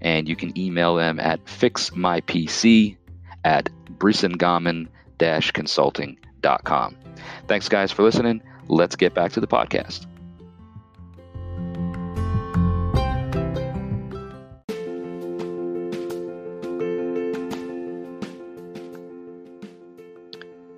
[0.00, 2.96] And you can email them at fixmypc
[3.44, 4.86] at brisingamen
[5.52, 6.96] consulting.com.
[7.46, 8.42] Thanks, guys, for listening.
[8.68, 10.06] Let's get back to the podcast.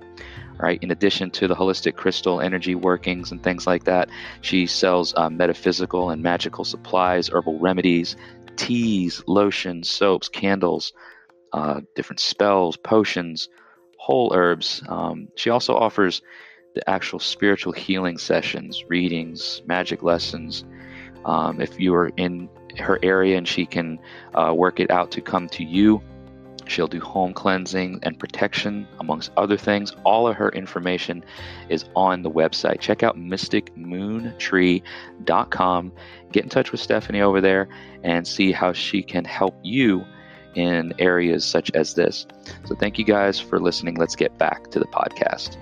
[0.57, 0.81] Right.
[0.81, 4.09] In addition to the holistic crystal energy workings and things like that,
[4.41, 8.15] she sells uh, metaphysical and magical supplies, herbal remedies,
[8.55, 10.93] teas, lotions, soaps, candles,
[11.53, 13.49] uh, different spells, potions,
[13.97, 14.81] whole herbs.
[14.87, 16.23] Um, she also offers
[16.73, 20.65] the actual spiritual healing sessions, readings, magic lessons.
[21.25, 22.49] Um, if you are in
[22.79, 23.99] her area and she can
[24.33, 26.01] uh, work it out to come to you.
[26.65, 29.91] She'll do home cleansing and protection, amongst other things.
[30.05, 31.25] All of her information
[31.67, 32.79] is on the website.
[32.79, 35.91] Check out mysticmoontree.com.
[36.31, 37.67] Get in touch with Stephanie over there
[38.03, 40.05] and see how she can help you
[40.55, 42.25] in areas such as this.
[42.65, 43.95] So, thank you guys for listening.
[43.95, 45.57] Let's get back to the podcast.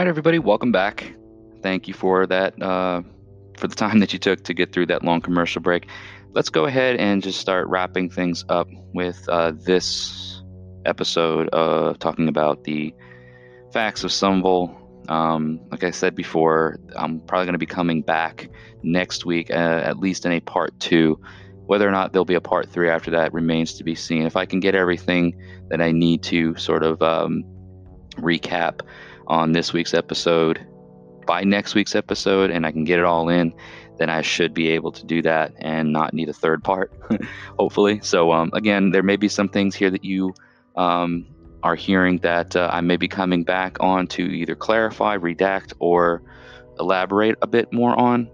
[0.00, 1.12] Right, everybody, welcome back.
[1.62, 3.02] Thank you for that, uh,
[3.58, 5.88] for the time that you took to get through that long commercial break.
[6.32, 10.42] Let's go ahead and just start wrapping things up with uh, this
[10.86, 12.94] episode of talking about the
[13.74, 14.74] facts of Sumbel.
[15.10, 18.48] Um, like I said before, I'm probably going to be coming back
[18.82, 21.20] next week, uh, at least in a part two.
[21.66, 24.22] Whether or not there'll be a part three after that remains to be seen.
[24.22, 25.38] If I can get everything
[25.68, 27.44] that I need to sort of um,
[28.16, 28.80] recap
[29.30, 30.66] on this week's episode
[31.24, 33.54] by next week's episode and I can get it all in,
[33.98, 36.92] then I should be able to do that and not need a third part,
[37.58, 38.00] hopefully.
[38.02, 40.34] So, um, again, there may be some things here that you
[40.74, 41.26] um,
[41.62, 46.22] are hearing that uh, I may be coming back on to either clarify, redact, or
[46.80, 48.28] elaborate a bit more on.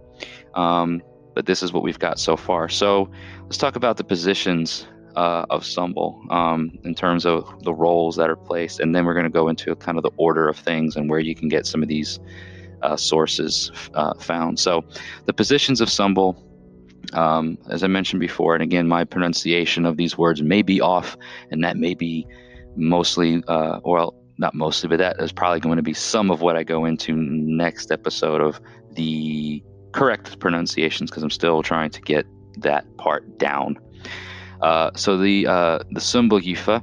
[0.55, 1.03] Um,
[1.35, 2.71] but this is what we've got so far.
[2.71, 3.11] So
[3.43, 4.87] let's talk about the positions
[5.17, 9.15] uh, of Sumbel um, in terms of the roles that are placed, and then we're
[9.15, 11.67] going to go into kind of the order of things and where you can get
[11.67, 12.21] some of these
[12.83, 14.59] uh, sources uh, found.
[14.61, 14.85] So
[15.25, 16.43] the positions of Sumbel.
[17.13, 21.17] Um, as I mentioned before, and again, my pronunciation of these words may be off,
[21.53, 22.27] and that may be
[22.75, 26.57] mostly, uh, well, not mostly, but that is probably going to be some of what
[26.57, 28.61] I go into next episode of
[28.93, 29.63] the
[29.93, 32.27] correct pronunciations because I'm still trying to get
[32.59, 33.79] that part down.
[34.63, 36.83] Uh, so the uh, the Sumbel Yifa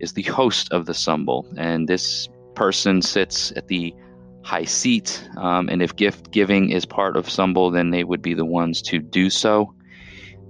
[0.00, 3.94] is the host of the Sumbel, and this person sits at the
[4.42, 5.28] high seat.
[5.36, 8.82] Um, and if gift giving is part of Sumbel, then they would be the ones
[8.82, 9.74] to do so.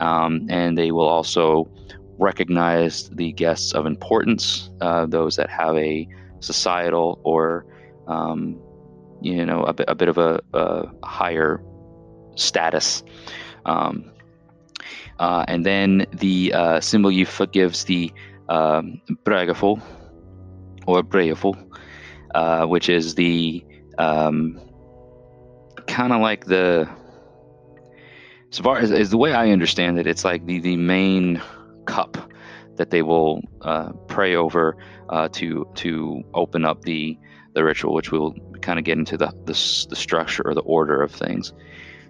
[0.00, 1.70] Um, and they will also
[2.18, 6.08] recognize the guests of importance, uh, those that have a
[6.40, 7.66] societal or
[8.08, 8.60] um,
[9.20, 11.62] you know a bit, a bit of a, a higher
[12.36, 13.02] status.
[13.64, 14.11] Um,
[15.22, 18.12] uh, and then the uh, Sumbel Yifa gives the
[18.48, 19.00] um,
[20.84, 21.78] or Breyaful,
[22.34, 23.64] uh, which is the
[23.98, 24.60] um,
[25.86, 26.88] kind of like the
[28.50, 31.40] as far as, as, the way I understand it, it's like the, the main
[31.86, 32.16] cup
[32.74, 34.76] that they will uh, pray over
[35.08, 37.16] uh, to to open up the
[37.54, 41.00] the ritual, which we'll kind of get into the, the, the structure or the order
[41.00, 41.52] of things.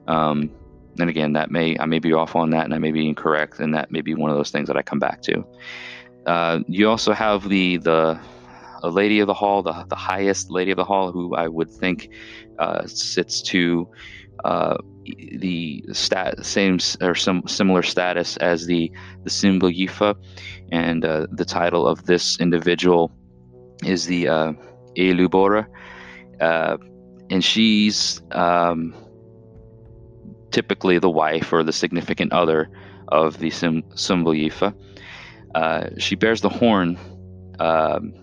[0.08, 0.50] Um,
[0.99, 3.61] and again, that may I may be off on that, and I may be incorrect,
[3.61, 5.45] and that may be one of those things that I come back to.
[6.26, 8.20] Uh, you also have the the
[8.82, 11.70] a lady of the hall, the, the highest lady of the hall, who I would
[11.70, 12.09] think
[12.59, 13.88] uh, sits to
[14.45, 18.90] uh, the stat, same or some similar status as the
[19.24, 20.14] the Sumbel Yifa,
[20.70, 23.12] and uh, the title of this individual
[23.84, 24.53] is the uh,
[24.97, 25.66] Elubora,
[26.40, 26.76] uh,
[27.30, 28.95] and she's um,
[30.53, 32.70] typically the wife or the significant other
[33.09, 34.74] of the Sim- Yifa.
[35.55, 36.98] Uh, she bears the horn
[37.59, 38.14] um,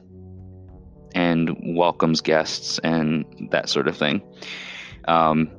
[1.14, 4.22] and welcomes guests and that sort of thing.
[5.08, 5.52] Um,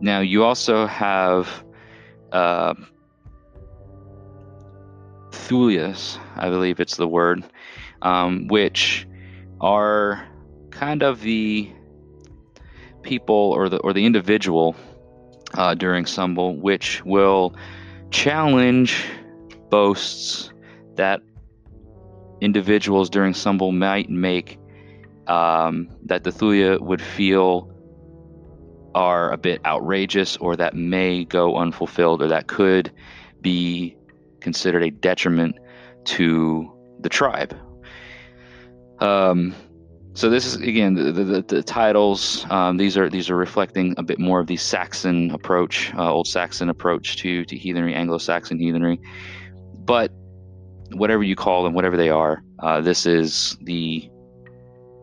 [0.00, 1.64] now, you also have
[2.32, 2.74] uh,
[5.30, 7.44] Thulias, I believe it's the word,
[8.02, 9.06] um, which
[9.60, 10.26] are
[10.70, 11.70] kind of the
[13.02, 14.76] people or the or the individual
[15.54, 17.54] uh, during Sumbel, which will
[18.10, 19.04] challenge
[19.70, 20.52] boasts
[20.96, 21.20] that
[22.40, 24.58] individuals during Sumbel might make
[25.26, 27.70] um, that the Thulia would feel
[28.94, 32.90] are a bit outrageous or that may go unfulfilled or that could
[33.40, 33.96] be
[34.40, 35.56] considered a detriment
[36.04, 36.70] to
[37.00, 37.56] the tribe.
[38.98, 39.54] Um,
[40.14, 42.44] so this is again the, the, the titles.
[42.50, 46.26] Um, these are these are reflecting a bit more of the Saxon approach, uh, old
[46.26, 49.00] Saxon approach to to heathenry, Anglo-Saxon heathenry.
[49.78, 50.10] But
[50.92, 54.10] whatever you call them, whatever they are, uh, this is the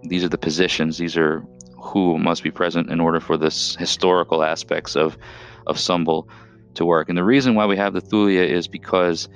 [0.03, 0.97] these are the positions.
[0.97, 1.45] These are
[1.78, 5.18] who must be present in order for this historical aspects of
[5.68, 6.28] of Sumbel
[6.76, 7.08] to work.
[7.10, 9.30] And the reason why we have the Thulia is because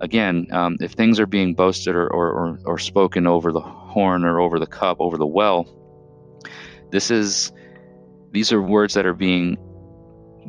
[0.00, 3.60] again, um, if things are being boasted or, or, or, or, spoken over the
[3.98, 5.66] horn or over the cup, over the well,
[6.90, 7.52] this is
[8.30, 9.56] these are words that are being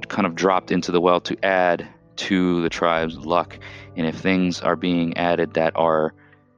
[0.07, 3.57] kind of dropped into the well to add to the tribe's luck.
[3.95, 6.13] And if things are being added that are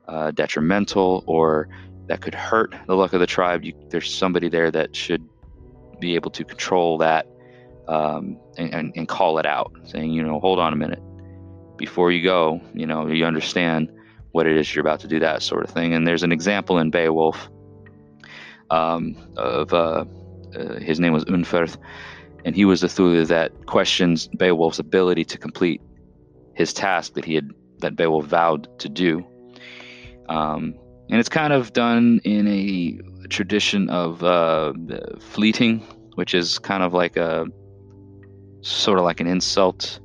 [0.09, 1.69] uh, detrimental or
[2.07, 5.23] that could hurt the luck of the tribe, you, there's somebody there that should
[6.01, 7.25] be able to control that
[7.87, 11.01] um, and, and, and call it out, saying, you know, hold on a minute
[11.77, 13.89] before you go, you know, you understand
[14.31, 15.93] what it is you're about to do, that sort of thing.
[15.93, 17.49] And there's an example in Beowulf
[18.69, 20.05] um, of uh,
[20.55, 21.77] uh, his name was Unferth,
[22.45, 25.81] and he was the Thule that questions Beowulf's ability to complete
[26.53, 29.25] his task that he had that Beowulf vowed to do.
[30.29, 30.75] Um,
[31.09, 34.73] and it's kind of done in a tradition of uh,
[35.19, 35.79] flyting,
[36.15, 37.45] which is kind of like a
[38.61, 39.99] sort of like an insult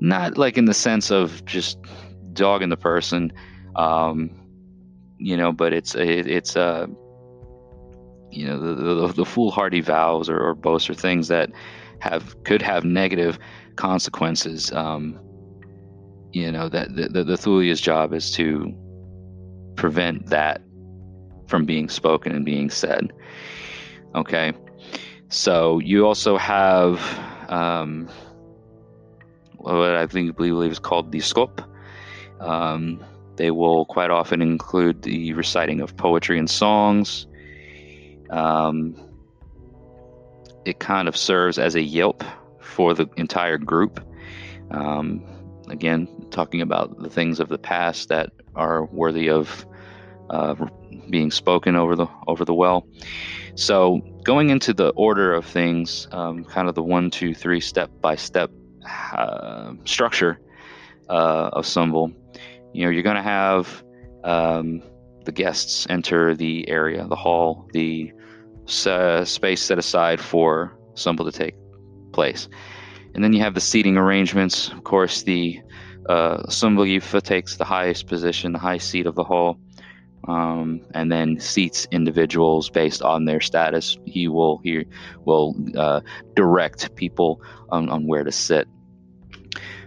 [0.00, 1.78] not like in the sense of just
[2.38, 3.32] dogging the person,
[3.76, 4.30] um,
[5.18, 6.86] you know, but it's it, it's uh,
[8.30, 11.50] you know the, the, the foolhardy vows or, or, boasts or things that
[12.00, 13.38] have could have negative
[13.76, 14.72] consequences.
[14.72, 15.18] Um,
[16.32, 18.74] you know that the, the, Thulia's job is to
[19.76, 20.62] prevent that
[21.46, 23.12] from being spoken and being said.
[24.14, 24.52] Okay.
[25.30, 27.00] So you also have
[27.48, 28.08] um,
[29.56, 31.67] what I think believe is called the scop.
[32.40, 33.04] Um,
[33.36, 37.26] they will quite often include the reciting of poetry and songs.
[38.30, 38.96] Um,
[40.64, 42.24] it kind of serves as a yelp
[42.60, 44.00] for the entire group.
[44.70, 45.24] Um,
[45.68, 49.64] again, talking about the things of the past that are worthy of
[50.30, 50.54] uh,
[51.08, 52.86] being spoken over the over the well.
[53.54, 57.90] So going into the order of things, um, kind of the one, two, three, step
[58.00, 58.50] by step
[59.12, 60.38] uh, structure
[61.08, 62.14] uh, of Sumbel,
[62.72, 63.82] you know, you're going to have
[64.24, 64.82] um,
[65.24, 68.12] the guests enter the area, the hall, the
[68.86, 71.54] uh, space set aside for Sumbel to take
[72.12, 72.48] place.
[73.14, 74.68] And then you have the seating arrangements.
[74.68, 75.60] Of course, the
[76.08, 79.58] uh, Sumbel Yifa takes the highest position, the high seat of the hall,
[80.26, 83.96] um, and then seats individuals based on their status.
[84.04, 84.86] He will he
[85.24, 86.00] will uh,
[86.34, 87.40] direct people
[87.70, 88.68] on, on where to sit.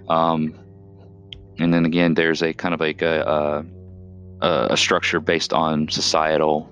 [0.09, 0.55] Um,
[1.62, 3.66] and then again, there's a kind of like a,
[4.41, 6.70] a, a structure based on societal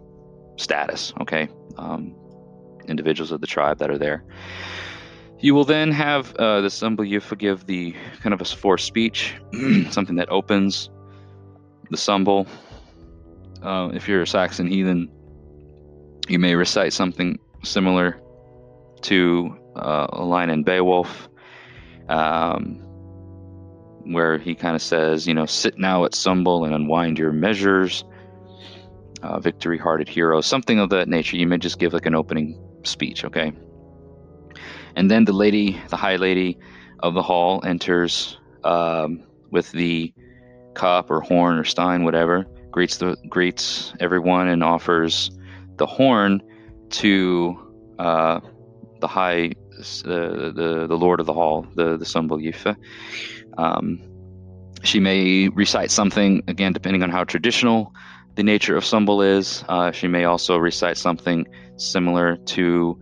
[0.58, 1.14] status.
[1.22, 2.16] Okay, um,
[2.88, 4.24] individuals of the tribe that are there.
[5.40, 9.36] You will then have uh, the Sumbel you forgive the kind of a forced speech,
[9.90, 10.90] something that opens
[11.90, 12.48] the Sumbel.
[13.62, 15.10] Uh, if you're a Saxon heathen,
[16.28, 18.22] you may recite something similar
[19.02, 21.30] to uh, a line in Beowulf.
[22.10, 22.82] Um,
[24.10, 28.04] where he kind of says, you know, sit now at Sumbel and unwind your measures.
[29.22, 31.36] Uh, victory hearted hero, something of that nature.
[31.36, 33.52] You may just give like an opening speech, okay?
[34.96, 36.58] And then the lady, the high lady
[37.00, 40.14] of the hall, enters um, with the
[40.74, 45.32] cup or horn or stein, whatever, greets the greets everyone and offers
[45.76, 46.42] the horn
[46.92, 47.58] to
[48.00, 48.40] uh,
[49.02, 52.76] the high, uh, the the lord of the hall, the the Sumbul Yifa.
[53.60, 54.00] Um,
[54.84, 57.94] she may recite something, again, depending on how traditional
[58.36, 59.66] the nature of Sumbel is.
[59.68, 61.46] Uh, she may also recite something
[61.76, 62.98] similar to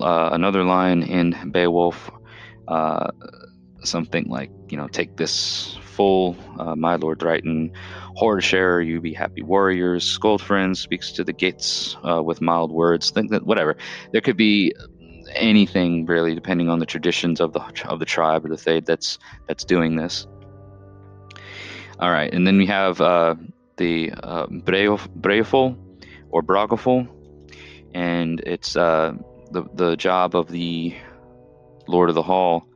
[0.00, 2.10] uh, another line in Beowulf,
[2.68, 3.10] uh,
[3.82, 7.72] something like, you know, take this full, uh, my lord Dryden,
[8.14, 12.72] horde share, you be happy warriors, scold friends, speaks to the gates uh, with mild
[12.72, 13.76] words, think that whatever.
[14.12, 14.72] There could be
[15.34, 19.18] anything really, depending on the traditions of the of the tribe or the Thede that's
[19.46, 20.26] that's doing this.
[21.98, 23.34] All right, and then we have uh,
[23.76, 25.76] the uh, Breoful
[26.30, 27.08] or Bragaful,
[27.94, 29.14] and it's uh,
[29.50, 30.94] the the job of the
[31.86, 32.66] Lord of the Hall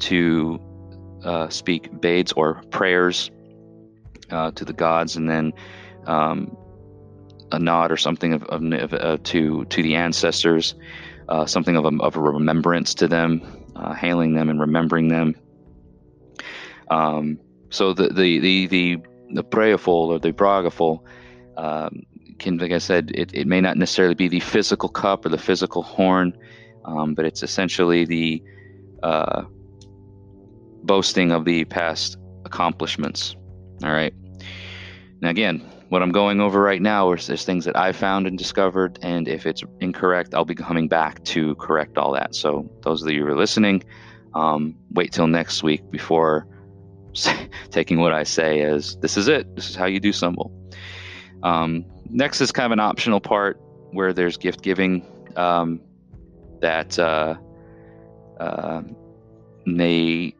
[0.00, 0.60] to
[1.24, 3.30] uh, speak bades or prayers
[4.30, 5.52] uh, to the gods, and then
[6.06, 6.56] um,
[7.50, 10.74] a nod or something of, of, of uh, to to the ancestors
[11.32, 13.40] uh, something of a, of a remembrance to them,
[13.74, 15.34] uh, hailing them and remembering them.
[16.90, 17.38] Um,
[17.70, 18.98] so the the the the,
[19.30, 21.02] the prayerful or the bragaful
[21.56, 22.02] um,
[22.38, 25.38] can, like I said, it, it may not necessarily be the physical cup or the
[25.38, 26.36] physical horn,
[26.84, 28.42] um, but it's essentially the
[29.02, 29.42] uh,
[30.82, 33.34] boasting of the past accomplishments.
[33.82, 34.12] All right.
[35.22, 38.38] Now, again, what I'm going over right now is, is things that I found and
[38.38, 42.34] discovered, and if it's incorrect, I'll be coming back to correct all that.
[42.34, 43.84] So those of you who are listening,
[44.34, 46.46] um, wait till next week before
[47.70, 49.54] taking what I say as this is it.
[49.54, 50.50] This is how you do Sumbel.
[51.42, 55.04] Um, next is kind of an optional part where there's gift giving
[55.36, 55.78] um,
[56.62, 57.34] that uh,
[58.40, 58.80] uh,
[59.66, 60.34] may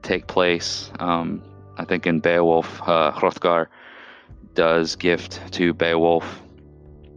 [0.00, 0.90] take place.
[0.98, 1.42] Um,
[1.76, 3.66] I think in Beowulf, uh, Hrothgar
[4.54, 6.42] does gift to Beowulf.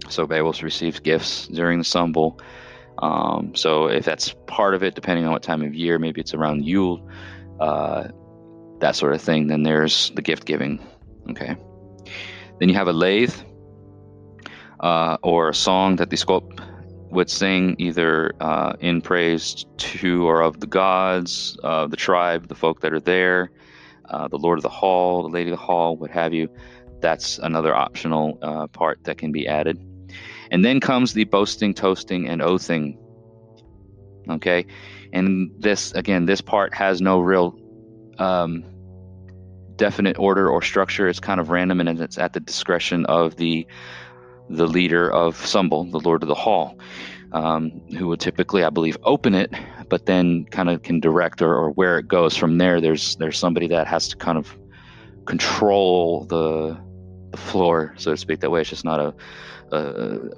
[0.10, 2.40] So Beowulf receives gifts during the Sumbel.
[3.00, 6.34] Um, so if that's part of it, depending on what time of year, maybe it's
[6.34, 7.08] around Yule,
[7.60, 8.08] uh,
[8.80, 10.80] that sort of thing, then there's the gift giving.
[11.30, 11.56] Okay.
[12.60, 13.36] Then you have a lathe
[14.80, 16.60] uh, or a song that the scop
[17.12, 22.56] would sing either uh, in praise to or of the gods, uh, the tribe, the
[22.56, 23.52] folk that are there,
[24.10, 26.50] uh, the lord of the hall, the lady of the hall, what have you
[27.02, 29.78] that's another optional uh, part that can be added.
[30.52, 32.98] And then comes the boasting, toasting, and oathing.
[34.30, 34.66] Okay,
[35.14, 37.58] and this again, this part has no real
[38.18, 38.64] um,
[39.76, 41.08] definite order or structure.
[41.08, 43.66] It's kind of random, and it's at the discretion of the
[44.50, 46.80] the leader of Sumbel, the Lord of the Hall,
[47.34, 49.54] um, who would typically, I believe, open it,
[49.90, 52.82] but then kind of can direct or, or where it goes from there.
[52.82, 54.56] There's there's somebody that has to kind of
[55.26, 56.78] control the
[57.36, 58.40] floor, so to speak.
[58.40, 59.14] That way, it's just not a,
[59.76, 60.30] a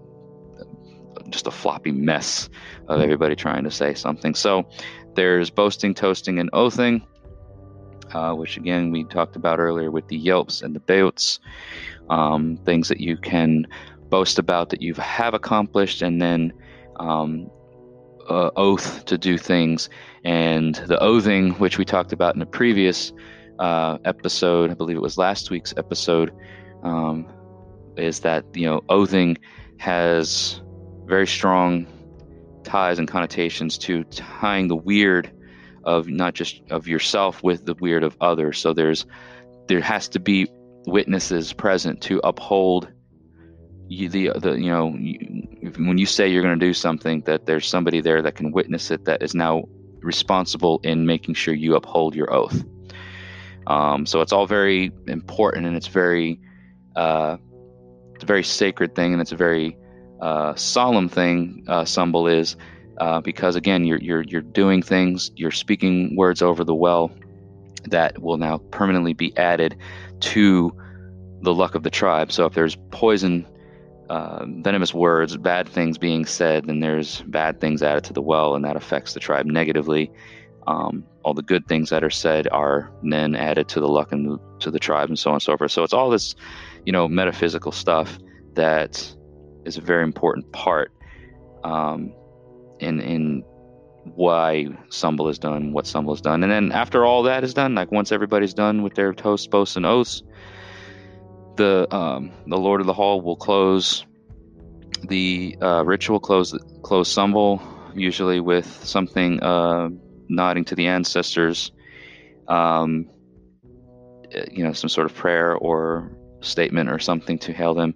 [1.29, 2.49] just a floppy mess
[2.87, 4.33] of everybody trying to say something.
[4.33, 4.67] So
[5.15, 7.05] there's boasting, toasting, and oathing,
[8.13, 11.39] uh, which again we talked about earlier with the yelps and the beots,
[12.09, 13.67] um, things that you can
[14.09, 16.53] boast about that you have accomplished, and then
[16.99, 17.49] um,
[18.29, 19.89] uh, oath to do things.
[20.25, 23.13] And the oathing, which we talked about in a previous
[23.59, 26.31] uh, episode, I believe it was last week's episode,
[26.83, 27.27] um,
[27.97, 29.37] is that you know oathing
[29.77, 30.61] has
[31.05, 31.87] very strong
[32.63, 35.31] ties and connotations to tying the wyrd
[35.83, 38.59] of not just of yourself with the wyrd of others.
[38.59, 39.05] So there's
[39.67, 40.47] there has to be
[40.85, 42.87] witnesses present to uphold
[43.87, 47.45] you the the you know you, when you say you're going to do something that
[47.45, 49.63] there's somebody there that can witness it that is now
[50.01, 52.63] responsible in making sure you uphold your oath.
[53.67, 56.39] Um, so it's all very important and it's very
[56.95, 57.37] uh,
[58.13, 59.77] it's a very sacred thing and it's a very
[60.21, 61.63] uh, solemn thing.
[61.67, 62.55] Uh, Sumbel is
[62.99, 67.11] uh, because again you're you're you're doing things you're speaking words over the well
[67.85, 69.77] that will now permanently be added
[70.19, 70.75] to
[71.41, 72.31] the luck of the tribe.
[72.31, 73.47] So if there's poison
[74.09, 78.55] uh, venomous words, bad things being said, then there's bad things added to the well,
[78.55, 80.11] and that affects the tribe negatively.
[80.67, 84.39] Um, all the good things that are said are then added to the luck and
[84.59, 85.71] to the tribe, and so on and so forth.
[85.71, 86.35] So it's all this,
[86.85, 88.17] you know, metaphysical stuff
[88.55, 89.13] that
[89.65, 90.91] is a very important part
[91.63, 92.13] um,
[92.79, 93.43] in in
[94.15, 97.75] why Sumbel is done, what Sumbel is done, and then after all that is done,
[97.75, 100.23] like once everybody's done with their toasts, boasts, and oaths,
[101.57, 104.05] the um, the Lord of the Hall will close
[105.03, 107.61] the uh, ritual, close close Sumbel,
[107.95, 109.89] usually with something uh,
[110.27, 111.71] nodding to the ancestors,
[112.47, 113.09] um,
[114.51, 116.11] you know, some sort of prayer or
[116.41, 117.93] statement or something to hail them,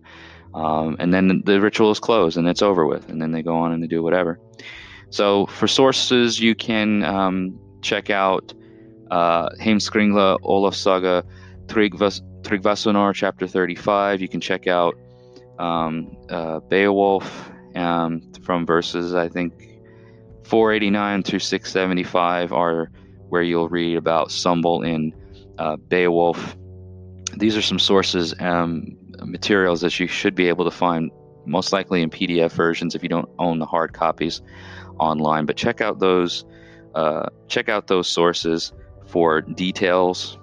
[0.54, 3.56] um, and then the ritual is closed and it's over with, and then they go
[3.56, 4.40] on and they do whatever.
[5.10, 8.54] So for sources, you can um, check out
[9.12, 11.24] uh, Heimskringla, Olaf Saga,
[11.68, 14.22] Tryggvas Tryggvasonar, chapter 35.
[14.22, 14.98] You can check out
[15.60, 19.54] um, uh, Beowulf um, from verses, I think,
[20.44, 22.92] 489 through 675 are
[23.30, 25.14] where you'll read about Sumbel in
[25.58, 26.58] uh, Beowulf.
[27.38, 31.12] These are some sources, um, materials that you should be able to find
[31.46, 34.42] most likely in PDF versions if you don't own the hard copies
[35.00, 35.46] online.
[35.46, 36.46] But check out those,
[36.96, 38.72] uh, check out those sources
[39.06, 40.38] for details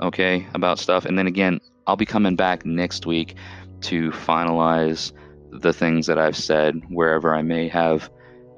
[0.00, 1.04] okay, about stuff.
[1.04, 3.34] And then again, I'll be coming back next week
[3.82, 5.12] to finalize
[5.50, 8.10] the things that I've said wherever I may have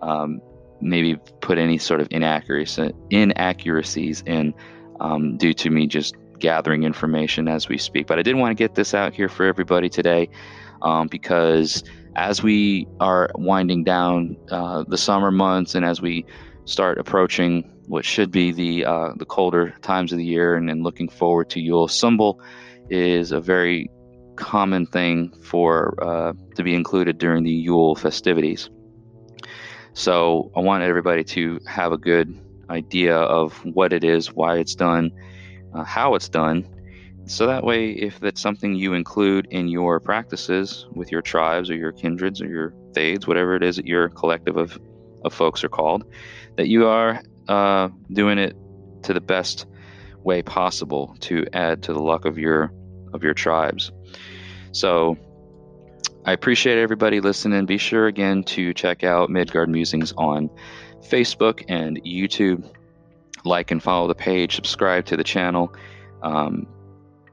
[0.03, 0.41] um,
[0.81, 4.55] maybe put any sort of inaccuracy, inaccuracies in
[4.99, 8.07] um, due to me just gathering information as we speak.
[8.07, 10.28] But I did want to get this out here for everybody today
[10.82, 11.84] um, because
[12.16, 16.26] as we are winding down uh, the summer months and as we
[16.64, 20.84] start approaching what should be the uh, the colder times of the year and, and
[20.84, 21.88] looking forward to Yule.
[21.88, 22.38] Sumbel
[22.88, 23.91] is a very
[24.36, 28.70] common thing for uh, to be included during the Yule festivities.
[29.93, 32.38] So I want everybody to have a good
[32.70, 35.11] idea of what it is, why it's done,
[35.74, 36.68] uh, how it's done.
[37.26, 41.76] So that way, if that's something you include in your practices with your tribes or
[41.76, 44.80] your kindreds or your thedes, whatever it is that your collective of,
[45.24, 46.04] of folks are called,
[46.56, 48.56] that you are uh, doing it
[49.02, 49.66] to the best
[50.24, 52.72] way possible to add to the luck of your
[53.12, 53.90] of your tribes.
[54.72, 55.16] So
[56.24, 57.66] I appreciate everybody listening.
[57.66, 60.50] Be sure again to check out Midgard Musings on
[61.08, 62.68] Facebook and YouTube.
[63.45, 65.74] Like and follow the page, subscribe to the channel.
[66.22, 66.66] Um,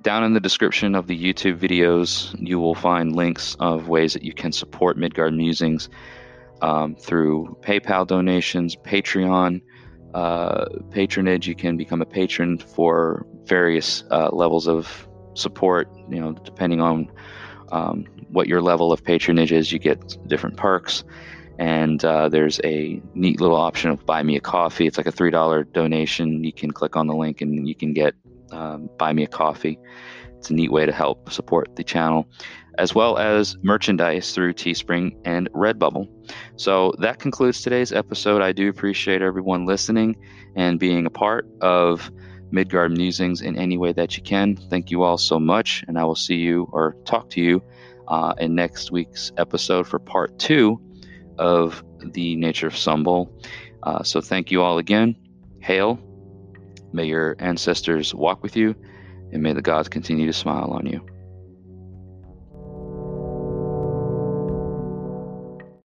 [0.02, 4.24] down in the description of the YouTube videos, you will find links of ways that
[4.24, 5.90] you can support Midgard Musings
[6.62, 9.62] um, through PayPal donations, Patreon,
[10.14, 11.48] uh, patronage.
[11.48, 15.90] You can become a patron for various uh, levels of support.
[16.10, 17.12] You know, depending on
[17.72, 21.04] um, what your level of patronage is, you get different perks.
[21.60, 24.86] And uh, there's a neat little option of buy me a coffee.
[24.86, 26.44] It's like a three dollar donation.
[26.44, 28.14] You can click on the link and you can get
[28.52, 29.80] um, buy me a coffee.
[30.38, 32.28] It's a neat way to help support the channel
[32.78, 36.08] as well as merchandise through Teespring and Redbubble.
[36.58, 38.42] So that concludes today's episode.
[38.42, 40.16] I do appreciate everyone listening
[40.56, 42.12] and being a part of
[42.52, 44.56] Midgard Musings in any way that you can.
[44.56, 47.62] Thank you all so much, and I will see you or talk to you
[48.08, 50.80] uh, in next week's episode for part two
[51.38, 53.30] of the nature of Sumbel.
[53.84, 55.16] Uh, so thank you all again.
[55.62, 56.00] Hail.
[56.94, 58.76] May your ancestors walk with you,
[59.32, 61.06] and may the gods continue to smile on you.